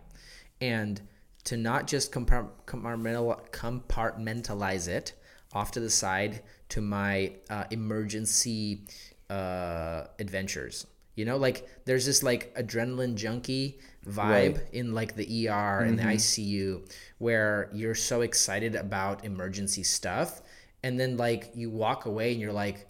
[0.61, 1.01] and
[1.45, 5.13] to not just compartmentalize it
[5.53, 8.83] off to the side to my uh, emergency
[9.31, 10.87] uh, adventures.
[11.15, 14.17] You know, like there's this like adrenaline junkie vibe
[14.57, 14.61] Right.
[14.73, 20.41] in like the ER and the ICU where you're so excited about emergency stuff
[20.83, 22.89] and then like you walk away and you're like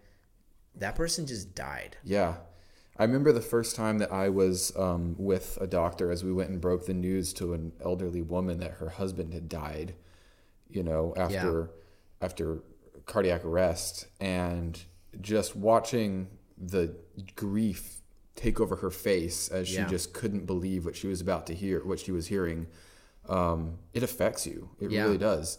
[0.77, 1.97] that person just died.
[2.05, 2.37] Yeah.
[2.97, 6.51] I remember the first time that I was um, with a doctor as we went
[6.51, 9.95] and broke the news to an elderly woman that her husband had died,
[10.71, 11.71] you know, after
[12.23, 12.63] after
[13.07, 14.81] cardiac arrest and
[15.21, 16.95] just watching the
[17.37, 17.97] grief
[18.37, 19.89] take over her face as she Yeah.
[19.89, 22.67] just couldn't believe what she was about to hear, what she was hearing.
[23.29, 24.71] Um, it affects you.
[24.81, 25.05] It Yeah.
[25.05, 25.59] really does.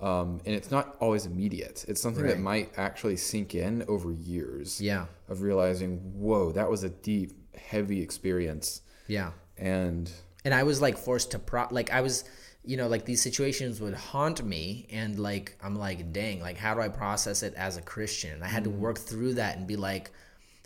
[0.00, 1.84] Um, and it's not always immediate.
[1.88, 5.06] It's something that might actually sink in over years Yeah.
[5.28, 8.82] of realizing, whoa, that was a deep, heavy experience.
[9.08, 9.32] Yeah.
[9.56, 10.10] And
[10.44, 12.24] and I was like forced to pro like I was
[12.64, 16.74] you know like these situations would haunt me and like I'm like dang like how
[16.74, 19.76] do I process it as a Christian I had to work through that and be
[19.76, 20.10] like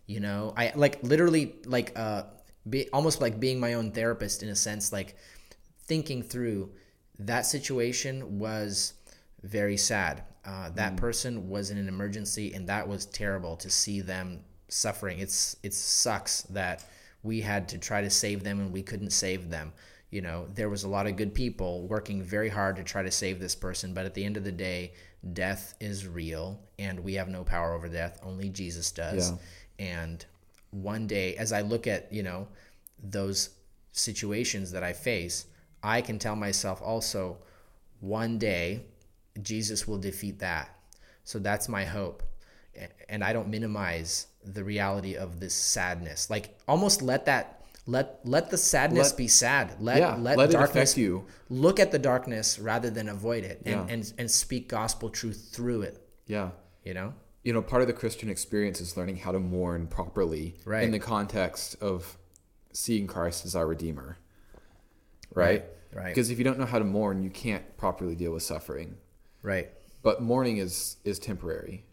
[0.06, 2.24] you know I like literally like uh
[2.68, 5.16] be almost like being my own therapist in a sense like
[5.88, 6.70] thinking through
[7.18, 8.94] that situation was
[9.42, 10.22] very sad.
[10.44, 15.18] Uh, that person was in an emergency, and that was terrible to see them suffering.
[15.18, 16.84] It's it sucks that
[17.22, 19.72] we had to try to save them and we couldn't save them.
[20.10, 23.10] You know, there was a lot of good people working very hard to try to
[23.10, 24.94] save this person, but at the end of the day,
[25.32, 28.18] death is real, and we have no power over death.
[28.22, 29.32] Only Jesus does.
[29.78, 30.02] Yeah.
[30.02, 30.24] And
[30.70, 32.48] one day, as I look at you know
[33.02, 33.50] those
[33.92, 35.46] situations that I face,
[35.82, 37.38] I can tell myself also,
[38.00, 38.86] one day
[39.42, 40.70] Jesus will defeat that.
[41.24, 42.22] So that's my hope.
[43.08, 46.30] And I don't minimize the reality of this sadness.
[46.30, 47.57] Like almost let that
[47.88, 49.72] let let the sadness let, be sad.
[49.80, 51.24] Let yeah, let, let darkness you.
[51.48, 53.94] Look at the darkness rather than avoid it and, yeah.
[53.94, 56.06] and and speak gospel truth through it.
[56.26, 56.50] Yeah.
[56.84, 57.14] You know?
[57.42, 60.84] You know, part of the Christian experience is learning how to mourn properly right.
[60.84, 62.18] in the context of
[62.72, 64.18] seeing Christ as our redeemer.
[65.34, 65.64] Right?
[65.94, 66.08] Right.
[66.08, 68.98] Because if you don't know how to mourn, you can't properly deal with suffering.
[69.40, 69.70] Right.
[70.02, 71.86] But mourning is is temporary.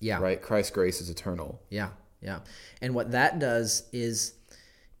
[0.00, 0.18] Yeah.
[0.18, 0.42] Right?
[0.42, 1.62] Christ's grace is eternal.
[1.70, 1.90] Yeah.
[2.20, 2.40] Yeah.
[2.80, 4.34] And what that does is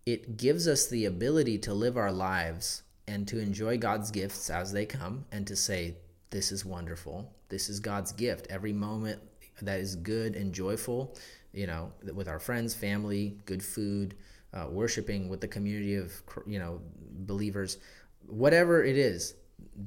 [0.06, 4.72] it gives us the ability to live our lives and to enjoy God's gifts as
[4.72, 5.96] they come and to say,
[6.30, 7.32] This is wonderful.
[7.48, 8.46] This is God's gift.
[8.50, 9.20] Every moment
[9.62, 11.16] that is good and joyful,
[11.52, 14.14] you know, with our friends, family, good food,
[14.52, 16.12] uh, worshiping with the community of,
[16.46, 16.80] you know,
[17.26, 17.78] believers,
[18.26, 19.34] whatever it is,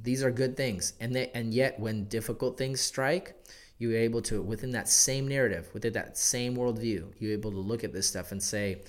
[0.03, 0.93] these are good things.
[0.99, 3.35] And they, and yet when difficult things strike,
[3.79, 7.83] you're able to, within that same narrative, within that same worldview, you're able to look
[7.83, 8.81] at this stuff and say,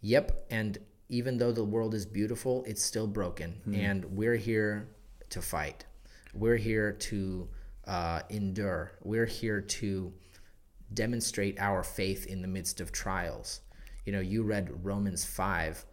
[0.00, 3.60] yep, and even though the world is beautiful, it's still broken.
[3.60, 3.74] Mm-hmm.
[3.74, 4.88] And we're here
[5.30, 5.84] to fight.
[6.32, 7.48] We're here to
[7.86, 8.92] uh, endure.
[9.02, 10.12] We're here to
[10.94, 13.60] demonstrate our faith in the midst of trials.
[14.04, 15.84] You know, you read Romans 5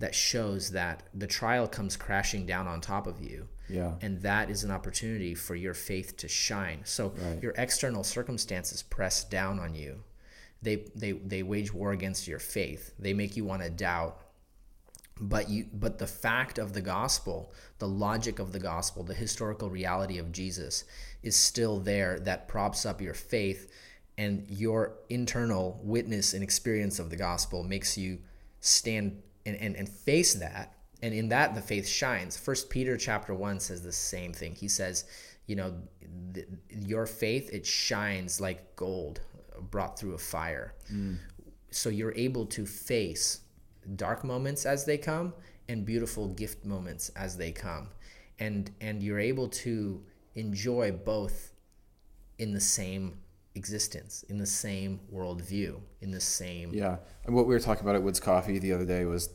[0.00, 3.48] that shows that the trial comes crashing down on top of you.
[3.68, 3.94] Yeah.
[4.02, 6.80] And that is an opportunity for your faith to shine.
[6.84, 7.42] So right.
[7.42, 10.02] your external circumstances press down on you.
[10.64, 12.92] They, they, they wage war against your faith.
[12.98, 14.20] They make you want to doubt.
[15.20, 19.70] But you but the fact of the gospel, the logic of the gospel, the historical
[19.70, 20.82] reality of Jesus
[21.22, 23.70] is still there that props up your faith
[24.18, 28.18] and your internal witness and experience of the gospel makes you
[28.60, 33.34] stand and, and, and face that and in that the faith shines first peter chapter
[33.34, 35.04] 1 says the same thing he says
[35.46, 35.74] you know
[36.70, 39.20] your faith it shines like gold
[39.70, 41.16] brought through a fire mm.
[41.70, 43.40] so you're able to face
[43.96, 45.32] dark moments as they come
[45.68, 47.88] and beautiful gift moments as they come
[48.38, 50.02] and and you're able to
[50.34, 51.52] enjoy both
[52.38, 53.18] in the same
[53.54, 57.94] existence in the same worldview in the same yeah and what we were talking about
[57.94, 59.30] at woods coffee the other day was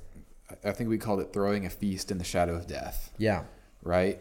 [0.64, 3.12] I think we called it throwing a feast in the shadow of death.
[3.18, 3.44] Yeah.
[3.82, 4.20] Right?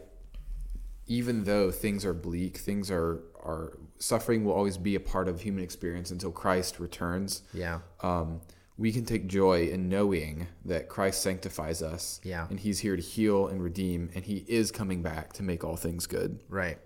[1.06, 5.40] Even though things are bleak, things are are suffering will always be a part of
[5.40, 7.42] human experience until Christ returns.
[7.52, 7.80] Yeah.
[8.02, 8.40] Um,
[8.76, 12.20] we can take joy in knowing that Christ sanctifies us.
[12.22, 12.46] Yeah.
[12.48, 15.76] And he's here to heal and redeem and he is coming back to make all
[15.76, 16.38] things good.
[16.48, 16.78] Right.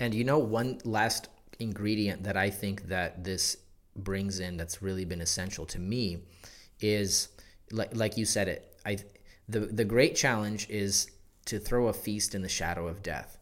[0.00, 1.28] And you know one last
[1.58, 3.58] ingredient that I think that this
[3.94, 6.18] brings in that's really been essential to me
[6.80, 7.28] is
[7.70, 8.98] like like you said it I
[9.48, 11.10] the the great challenge is
[11.46, 13.35] to throw a feast in the shadow of death.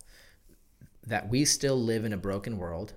[1.07, 2.95] That we still live in a broken world,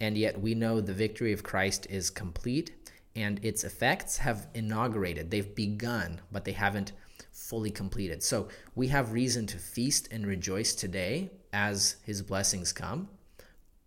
[0.00, 2.72] and yet we know the victory of Christ is complete
[3.14, 5.30] and its effects have inaugurated.
[5.30, 6.92] They've begun, but they haven't
[7.32, 8.22] fully completed.
[8.22, 13.08] So we have reason to feast and rejoice today as his blessings come.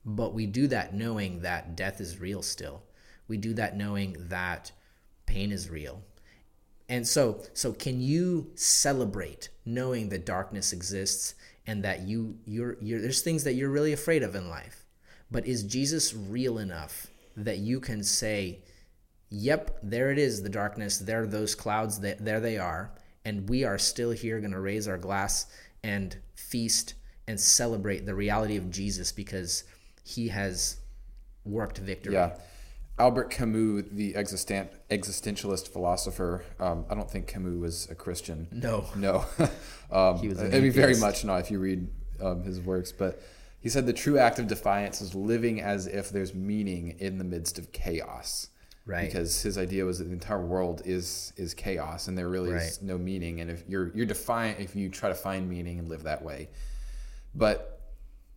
[0.04, 2.82] But we do that knowing that death is real still.
[3.28, 4.72] We do that knowing that
[5.28, 6.02] pain is real
[6.90, 11.36] and so, so can you celebrate knowing that darkness exists
[11.70, 14.86] and that you you're, you're there's things that you're really afraid of in life,
[15.30, 17.06] but is Jesus real enough
[17.38, 18.64] that you can say,
[19.30, 20.98] "Yep, there it is, the darkness.
[20.98, 22.00] There those clouds.
[22.00, 22.92] That there they are,
[23.24, 25.46] and we are still here, going to raise our glass
[25.84, 26.96] and feast
[27.28, 29.64] and celebrate the reality of Jesus because
[30.04, 30.78] He has
[31.46, 32.36] worked victory." Yeah.
[33.00, 38.48] Albert Camus, the existent, existentialist philosopher, um, I don't think Camus was a Christian.
[38.52, 38.86] No.
[38.96, 39.26] No.
[39.92, 41.88] um, he was I mean, very much not if you read
[42.22, 42.92] um, his works.
[42.92, 43.22] But
[43.62, 47.24] he said the true act of defiance is living as if there's meaning in the
[47.24, 48.50] midst of chaos.
[48.86, 49.06] Right.
[49.06, 52.64] Because his idea was that the entire world is is chaos and there really right.
[52.64, 53.40] is no meaning.
[53.40, 56.50] And if you're you're defiant if you try to find meaning and live that way.
[57.36, 57.82] But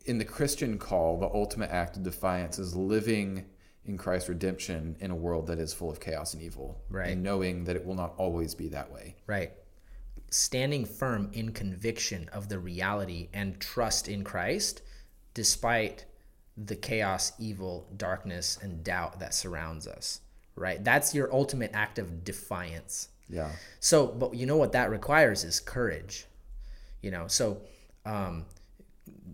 [0.05, 3.47] in the Christian call, the ultimate act of defiance is living
[3.85, 6.81] in Christ's redemption in a world that is full of chaos and evil.
[6.89, 7.11] Right.
[7.11, 9.17] And knowing that it will not always be that way.
[9.27, 9.53] Right.
[10.33, 14.83] standing firm in conviction of the reality and trust in Christ
[15.35, 16.07] despite
[16.57, 20.21] the chaos, evil, darkness, and doubt that surrounds us,
[20.55, 20.83] right?
[20.83, 23.09] That's your ultimate act of defiance.
[23.29, 23.51] Yeah.
[23.81, 26.27] So, but you know what that requires is courage,
[27.01, 27.27] you know?
[27.29, 27.63] So,
[28.05, 28.45] um,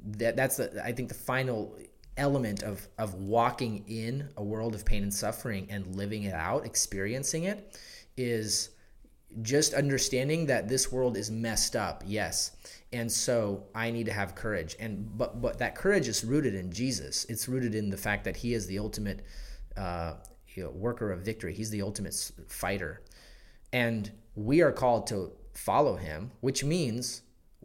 [0.04, 1.76] that, that's the, I think the final
[2.18, 6.66] element of, of walking in a world of pain and suffering and living it out,
[6.66, 7.78] experiencing it
[8.16, 8.70] is
[9.42, 12.02] just understanding that this world is messed up.
[12.06, 12.52] Yes.
[12.92, 14.76] And so i need to have courage.
[14.80, 17.24] And but but that courage is rooted in jesus.
[17.26, 19.24] It's rooted in the fact that he is the ultimate
[19.76, 20.14] uh,
[20.54, 21.54] you know, worker of victory.
[21.54, 22.14] He's the ultimate
[22.48, 23.02] fighter.
[23.72, 27.22] And we are called to follow him which means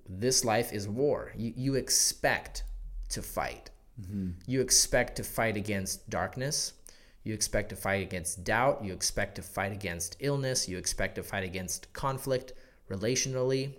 [0.10, 1.32] this life is war.
[1.36, 2.64] You, you expect
[3.10, 3.70] to fight
[4.02, 4.32] mm-hmm.
[4.48, 6.74] you expect to fight against darkness
[7.24, 11.24] you expect to fight against doubt you expect to fight against illness you expect to
[11.24, 12.54] fight against conflict
[12.90, 13.74] relationally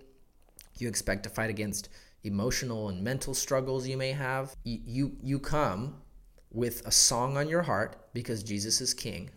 [0.78, 1.88] you expect to fight against
[2.24, 4.56] emotional and mental struggles you may have.
[4.64, 5.96] You, you, you come
[6.50, 9.30] with a song on your heart because Jesus is king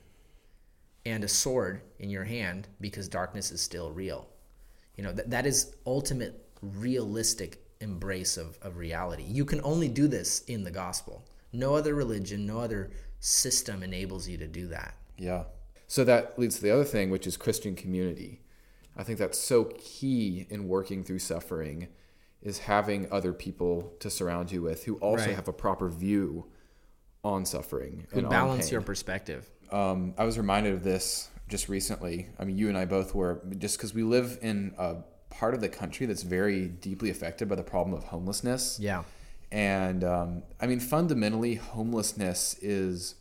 [1.05, 4.27] and a sword in your hand because darkness is still real.
[4.95, 9.23] You know, that, that is ultimate realistic embrace of, of reality.
[9.23, 11.25] You can only do this in the gospel.
[11.53, 14.95] No other religion, no other system enables you to do that.
[15.17, 15.43] Yeah.
[15.87, 18.41] So that leads to the other thing, which is Christian community.
[18.95, 21.87] I think that's so key in working through suffering
[22.41, 25.35] is having other people to surround you with who also right.
[25.35, 26.45] have a proper view
[27.23, 29.49] on suffering who balance your perspective.
[29.71, 32.27] Um, I was reminded of this just recently.
[32.39, 34.97] I mean, you and I both were just because we live in a
[35.37, 38.79] part of the country that's very deeply affected by the problem of homelessness.
[38.79, 39.03] Yeah.
[39.51, 43.15] And um, I mean, fundamentally, homelessness is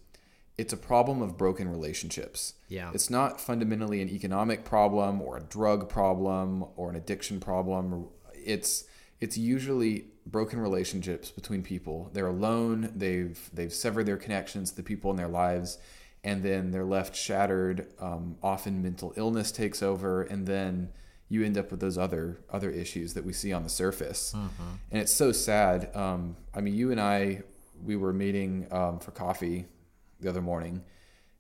[0.57, 2.55] it's a problem of broken relationships.
[2.69, 2.91] Yeah.
[2.95, 8.09] It's not fundamentally an economic problem or a drug problem or an addiction problem.
[8.35, 8.85] It's
[9.21, 12.11] it's usually broken relationships between people.
[12.13, 12.93] They're alone.
[12.97, 15.79] They've they've severed their connections to the people in their lives,
[16.25, 17.87] and then they're left shattered.
[18.01, 20.91] Um, often mental illness takes over, and then
[21.29, 24.33] you end up with those other other issues that we see on the surface.
[24.37, 24.63] Mm-hmm.
[24.91, 25.95] And it's so sad.
[25.95, 27.43] Um, I mean, you and I
[27.85, 29.67] we were meeting um, for coffee
[30.21, 30.83] the other morning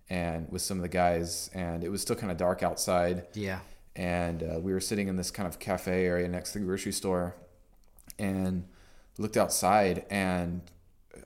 [0.08, 3.60] and with some of the guys and it was still kind of dark outside yeah
[3.94, 6.92] and uh, we were sitting in this kind of cafe area next to the grocery
[6.92, 7.34] store
[8.18, 8.64] and
[9.18, 10.60] looked outside and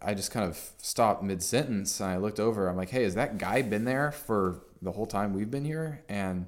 [0.01, 3.39] i just kind of stopped mid-sentence and i looked over i'm like hey has that
[3.39, 6.47] guy been there for the whole time we've been here and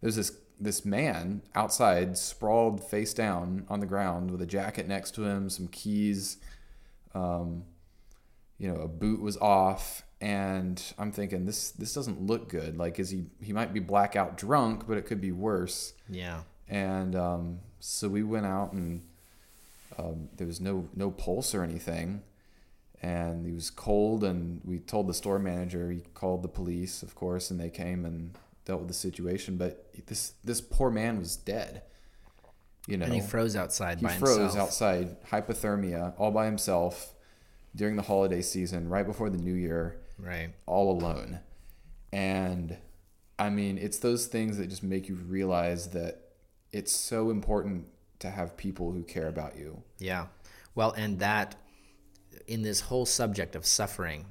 [0.00, 0.30] there's this
[0.60, 5.50] this man outside sprawled face down on the ground with a jacket next to him
[5.50, 6.36] some keys
[7.14, 7.64] um,
[8.58, 12.78] you know a boot was off and I'm thinking this this doesn't look good.
[12.78, 15.94] Like, is he he might be blackout drunk, but it could be worse.
[16.08, 16.42] Yeah.
[16.68, 19.02] And um, so we went out and
[19.98, 22.22] um, there was no no pulse or anything,
[23.02, 24.22] and he was cold.
[24.22, 25.90] And we told the store manager.
[25.90, 29.56] He called the police, of course, and they came and dealt with the situation.
[29.56, 31.82] But this this poor man was dead.
[32.88, 34.00] You know, and he froze outside.
[34.00, 34.58] He froze himself.
[34.58, 37.14] outside, hypothermia, all by himself
[37.76, 41.40] during the holiday season, right before the new year right all alone
[42.12, 42.76] and
[43.38, 46.18] i mean it's those things that just make you realize that
[46.70, 47.86] it's so important
[48.18, 50.26] to have people who care about you yeah
[50.74, 51.56] well and that
[52.46, 54.24] in this whole subject of suffering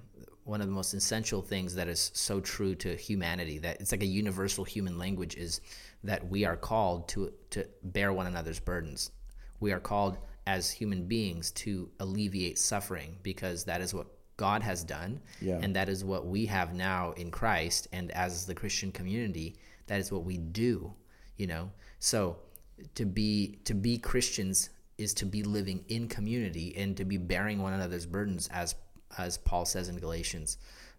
[0.52, 4.04] one of the most essential things that is so true to humanity that it's like
[4.04, 5.62] a universal human language is
[6.04, 9.12] that we are called to to bear one another's burdens
[9.60, 14.84] we are called as human beings to alleviate suffering because that is what God has
[14.84, 15.22] done.
[15.40, 15.60] Yeah.
[15.62, 17.88] And that is what we have now in Christ.
[17.94, 20.92] And as the Christian community, that is what we do,
[21.38, 21.70] you know?
[22.00, 22.38] So
[22.96, 27.62] to be to be Christians is to be living in community and to be bearing
[27.62, 28.76] one another's burdens as
[29.18, 30.58] as Paul says in Galatians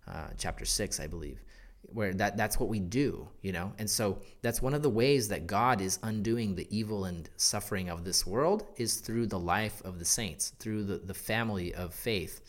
[0.09, 1.43] uh, chapter 6, I believe
[1.87, 5.27] where that that's what we do you know and so that's one of the ways
[5.27, 9.83] that god is undoing the evil and suffering of this world is through the life
[9.85, 12.41] of the saints through the, the family of faith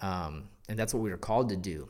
[0.00, 1.88] um, and that's what we are called to do.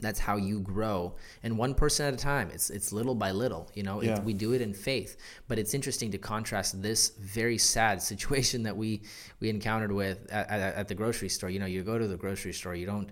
[0.00, 2.50] That's how you grow, and one person at a time.
[2.52, 4.02] It's it's little by little, you know.
[4.02, 4.16] Yeah.
[4.16, 5.16] It, we do it in faith,
[5.48, 9.02] but it's interesting to contrast this very sad situation that we
[9.40, 11.50] we encountered with at, at, at the grocery store.
[11.50, 13.10] You know, you go to the grocery store, you don't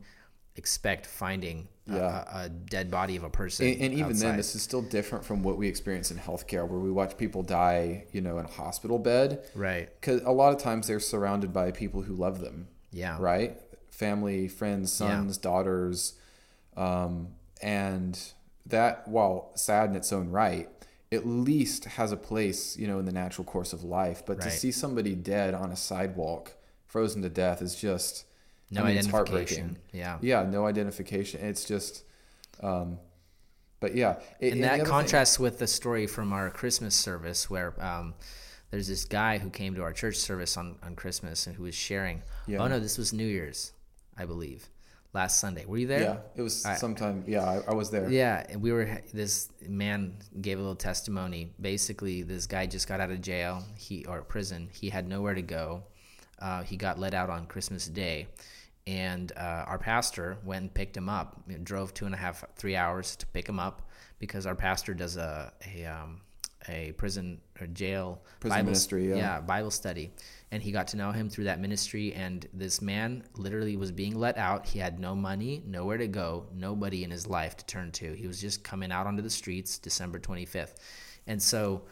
[0.57, 2.25] expect finding yeah.
[2.33, 3.69] a, a, dead body of a person.
[3.69, 4.31] And, and even outside.
[4.31, 7.45] then, this is still different from what we experience in healthcare, where we watch people
[7.45, 9.45] die, you know, in a hospital bed.
[9.55, 9.89] Right.
[10.01, 12.67] Because a lot of times they're surrounded by people who love them.
[12.91, 13.19] Yeah.
[13.21, 13.57] Right
[13.99, 15.43] family, friends, sons, yeah.
[15.43, 16.15] daughters,
[16.79, 17.29] um,
[17.63, 18.19] and
[18.67, 20.69] that while sad in its own right,
[21.11, 24.23] at least has a place, you know, in the natural course of life.
[24.27, 26.53] But to see somebody dead on a sidewalk,
[26.87, 28.25] frozen to death, is just
[28.71, 29.63] No I mean, it's identification.
[29.65, 29.79] heartbreaking.
[29.93, 30.19] Yeah.
[30.21, 31.41] Yeah, no identification.
[31.41, 32.05] It's just,
[32.63, 32.99] um,
[33.81, 36.95] but yeah, It- and the that other thing- contrasts with the story from our Christmas
[36.95, 38.15] service where um,
[38.71, 41.75] there's this guy who came to our church service on, on Christmas and who was
[41.75, 42.23] sharing.
[42.47, 42.59] Yeah.
[42.59, 43.73] Oh no, this was New Year's,
[44.17, 44.69] I believe,
[45.13, 45.65] last Sunday.
[45.65, 46.01] Were you there?
[46.01, 47.25] yeah, it was sometime.
[47.27, 48.09] Yeah, I, I was there.
[48.11, 49.01] Yeah, and we were.
[49.13, 51.53] This man gave a little testimony.
[51.61, 53.65] Basically, this guy just got out of jail.
[53.77, 54.69] He or prison.
[54.73, 55.85] He had nowhere to go.
[56.39, 58.29] Uh, he got let out on Christmas Day,
[58.87, 61.43] and uh, our pastor went and picked him up.
[61.65, 63.83] Drove two and a half, three hours to pick him up
[64.19, 66.21] because our pastor does a a um,
[66.69, 69.17] a prison or jail Prison ministry, yeah.
[69.17, 70.13] yeah Bible study,
[70.51, 72.13] and he got to know him through that ministry.
[72.15, 74.67] And this man literally was being let out.
[74.67, 78.13] He had no money, nowhere to go, nobody in his life to turn to.
[78.15, 80.75] He was just coming out onto the streets December 25th,
[81.27, 81.83] and so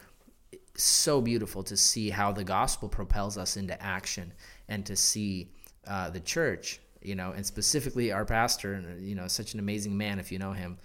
[0.78, 4.32] so beautiful to see how the gospel propels us into action,
[4.68, 5.52] and to see
[5.86, 10.18] uh, the church, you know, and specifically our pastor, you know, such an amazing man
[10.18, 10.78] if you know him,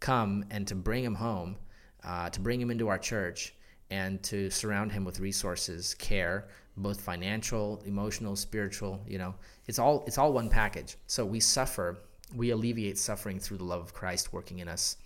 [0.00, 1.56] come and to bring him home,
[2.04, 3.54] uh, to bring him into our church,
[3.90, 9.00] and to surround him with resources, care, both financial, emotional, spiritual.
[9.06, 9.34] You know,
[9.66, 10.96] it's all it's all one package.
[11.06, 11.98] So we suffer,
[12.34, 14.96] we alleviate suffering through the love of Christ working in us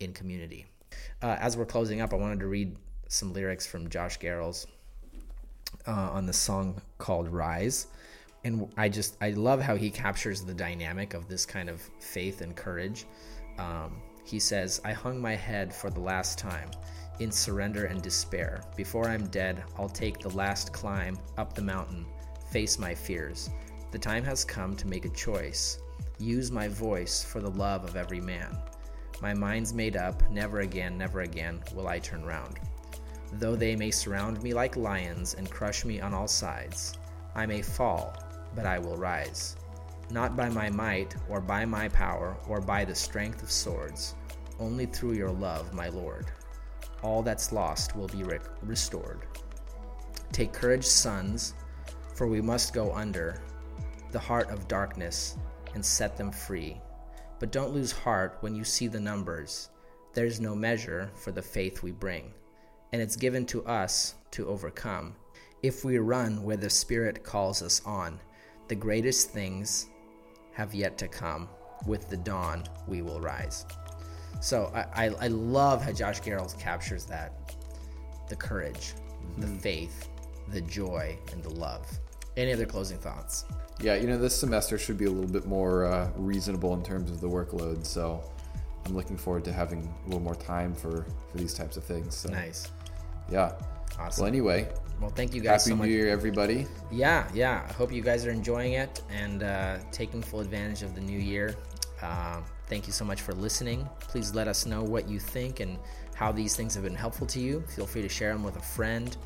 [0.00, 0.66] in community.
[1.22, 2.76] Uh, as we're closing up, I wanted to read
[3.08, 4.66] some lyrics from Josh Garrels
[5.86, 7.88] uh, on the song called Rise.
[8.42, 12.40] And I just, I love how he captures the dynamic of this kind of faith
[12.40, 13.04] and courage.
[13.58, 14.00] Um,
[14.30, 16.70] he says, I hung my head for the last time
[17.18, 18.62] in surrender and despair.
[18.76, 22.06] Before I'm dead, I'll take the last climb up the mountain,
[22.50, 23.50] face my fears.
[23.90, 25.78] The time has come to make a choice.
[26.18, 28.56] Use my voice for the love of every man.
[29.20, 32.60] My mind's made up, never again, never again will I turn round.
[33.32, 36.96] Though they may surround me like lions and crush me on all sides,
[37.34, 38.16] I may fall,
[38.54, 39.56] but I will rise.
[40.10, 44.14] Not by my might, or by my power, or by the strength of swords,
[44.60, 46.26] only through your love, my Lord.
[47.02, 49.26] All that's lost will be rec- restored.
[50.32, 51.54] Take courage, sons,
[52.14, 53.42] for we must go under
[54.12, 55.36] the heart of darkness
[55.74, 56.80] and set them free.
[57.38, 59.70] But don't lose heart when you see the numbers.
[60.12, 62.32] There's no measure for the faith we bring,
[62.92, 65.14] and it's given to us to overcome.
[65.62, 68.20] If we run where the Spirit calls us on,
[68.68, 69.86] the greatest things
[70.52, 71.48] have yet to come.
[71.86, 73.64] With the dawn, we will rise.
[74.40, 77.54] So I, I, I love how Josh Garrels captures that
[78.28, 78.94] the courage,
[79.38, 80.08] the faith,
[80.52, 81.86] the joy, and the love.
[82.36, 83.44] Any other closing thoughts?
[83.80, 87.10] Yeah, you know, this semester should be a little bit more uh, reasonable in terms
[87.10, 87.84] of the workload.
[87.84, 88.22] So
[88.86, 92.14] I'm looking forward to having a little more time for for these types of things.
[92.14, 92.68] So Nice.
[93.30, 93.52] yeah.
[93.98, 94.22] Awesome.
[94.22, 94.68] Well, anyway,
[95.00, 95.90] Well, thank you guys happy so New.
[95.90, 96.66] Year, everybody.
[96.90, 97.66] Yeah, yeah.
[97.68, 101.18] I hope you guys are enjoying it and uh, taking full advantage of the new
[101.18, 101.54] year.
[102.00, 102.40] Uh,
[102.70, 103.86] thank you so much for listening.
[103.98, 105.76] Please let us know what you think and
[106.14, 107.62] how these things have been helpful to you.
[107.62, 109.16] Feel free to share them with a friend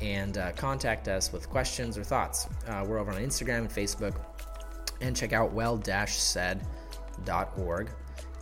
[0.00, 2.46] and uh, contact us with questions or thoughts.
[2.68, 4.14] Uh, we're over on Instagram and Facebook.
[5.00, 6.60] And check out well-said.org.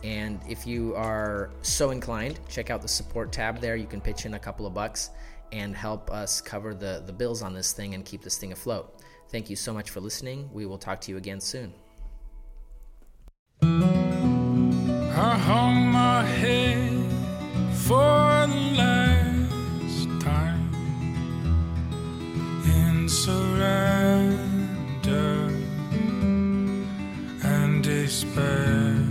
[0.03, 3.75] And if you are so inclined, check out the support tab there.
[3.75, 5.09] You can pitch in a couple of bucks
[5.51, 9.01] and help us cover the, the bills on this thing and keep this thing afloat.
[9.29, 10.47] Thank you so much for listening.
[10.53, 11.73] We will talk to you again soon.
[15.25, 17.09] I hung my head
[17.87, 20.69] for the last time
[22.65, 24.19] in surrender
[27.41, 29.02] and despair.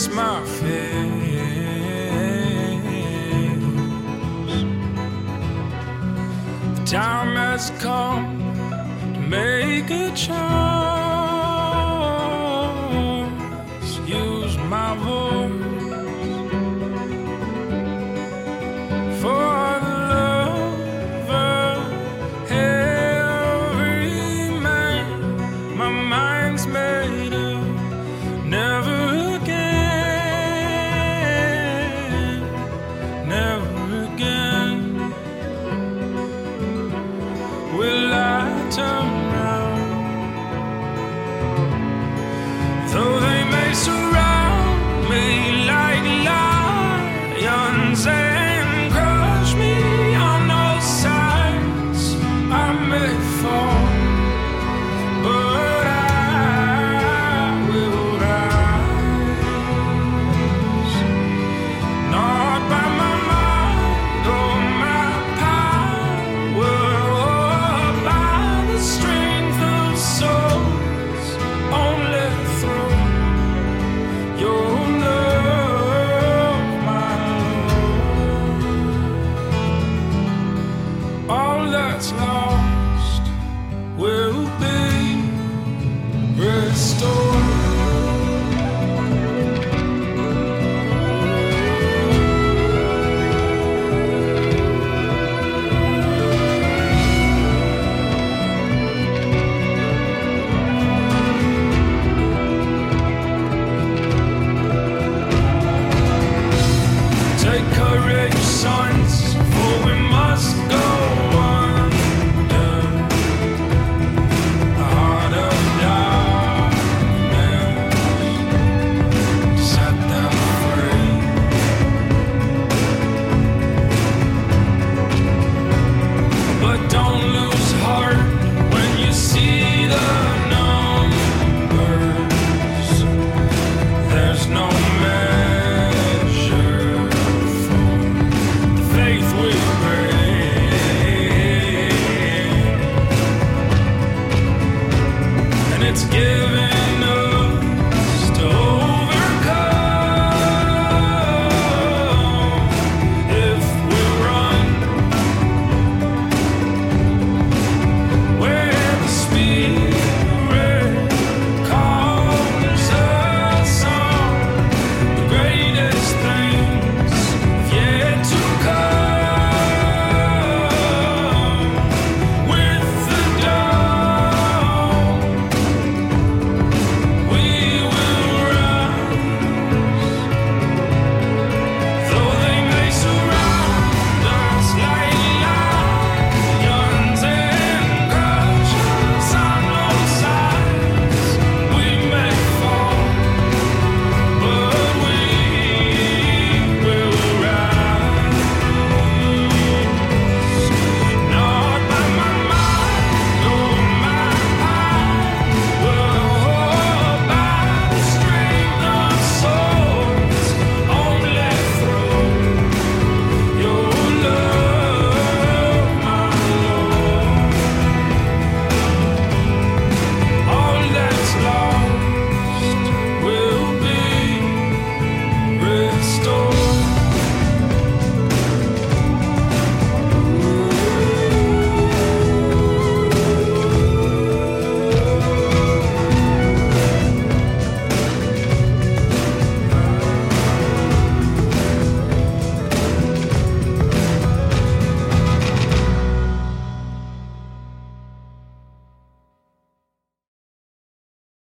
[0.00, 0.80] Face my fears.
[6.74, 8.38] The time has come
[9.14, 10.89] to make a choice.